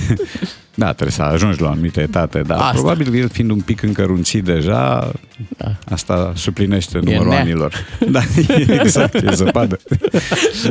Da, 0.75 0.85
trebuie 0.85 1.11
să 1.11 1.21
ajungi 1.21 1.61
la 1.61 1.67
o 1.67 1.71
anumită 1.71 1.99
etate, 2.01 2.41
dar 2.41 2.57
Asta. 2.59 2.71
probabil 2.71 3.15
el 3.15 3.29
fiind 3.29 3.49
un 3.51 3.59
pic 3.59 3.81
încărunțit 3.81 4.43
deja, 4.43 5.11
Da. 5.57 5.75
asta 5.89 6.31
suplinește 6.35 6.99
numărul 7.03 7.27
nea. 7.27 7.39
anilor. 7.39 7.73
Da, 8.11 8.19
exact, 8.67 9.13
e 9.13 9.31
zăpadă. 9.33 9.79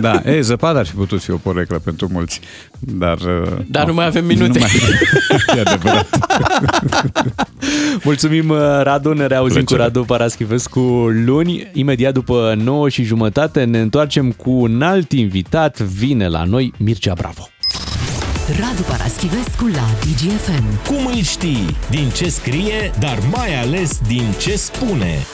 Da, 0.00 0.22
e, 0.24 0.40
zăpadă 0.40 0.78
ar 0.78 0.86
fi 0.86 0.94
putut 0.94 1.22
fi 1.22 1.30
o 1.30 1.36
poreclă 1.36 1.78
pentru 1.78 2.08
mulți, 2.12 2.40
dar... 2.78 3.18
uh, 3.18 3.52
Dar 3.66 3.86
nu 3.86 3.94
mai 3.94 4.06
avem 4.06 4.24
minute. 4.24 4.58
Nu 4.58 4.64
mai... 4.64 4.70
e 5.56 5.60
adevărat. 5.70 6.08
Mulțumim, 8.04 8.48
uh, 8.48 8.58
Radu, 8.82 9.12
ne 9.12 9.26
reauzim 9.26 9.64
Plăcere. 9.64 9.78
cu 9.78 9.84
Radu 9.84 10.04
Paraschivescu 10.04 10.80
luni. 11.24 11.70
Imediat 11.72 12.12
după 12.12 12.54
9 12.62 12.88
și 12.88 13.02
jumătate 13.02 13.64
ne 13.64 13.80
întoarcem 13.80 14.32
cu 14.32 14.50
un 14.50 14.82
alt 14.82 15.12
invitat. 15.12 15.80
Vine 15.80 16.28
la 16.28 16.44
noi 16.44 16.72
Mircea 16.78 17.14
Bravo. 17.14 17.48
Radu 18.60 18.82
Paraschivescu 18.82 19.66
la 19.66 19.88
DGFM. 20.00 20.64
Cum 20.86 21.06
îl 21.06 21.22
știi? 21.22 21.76
Din 21.90 22.10
ce 22.10 22.28
scrie, 22.28 22.92
dar 22.98 23.18
mai 23.30 23.60
ales 23.60 23.98
din 24.06 24.34
ce 24.38 24.56
spune. 24.56 25.26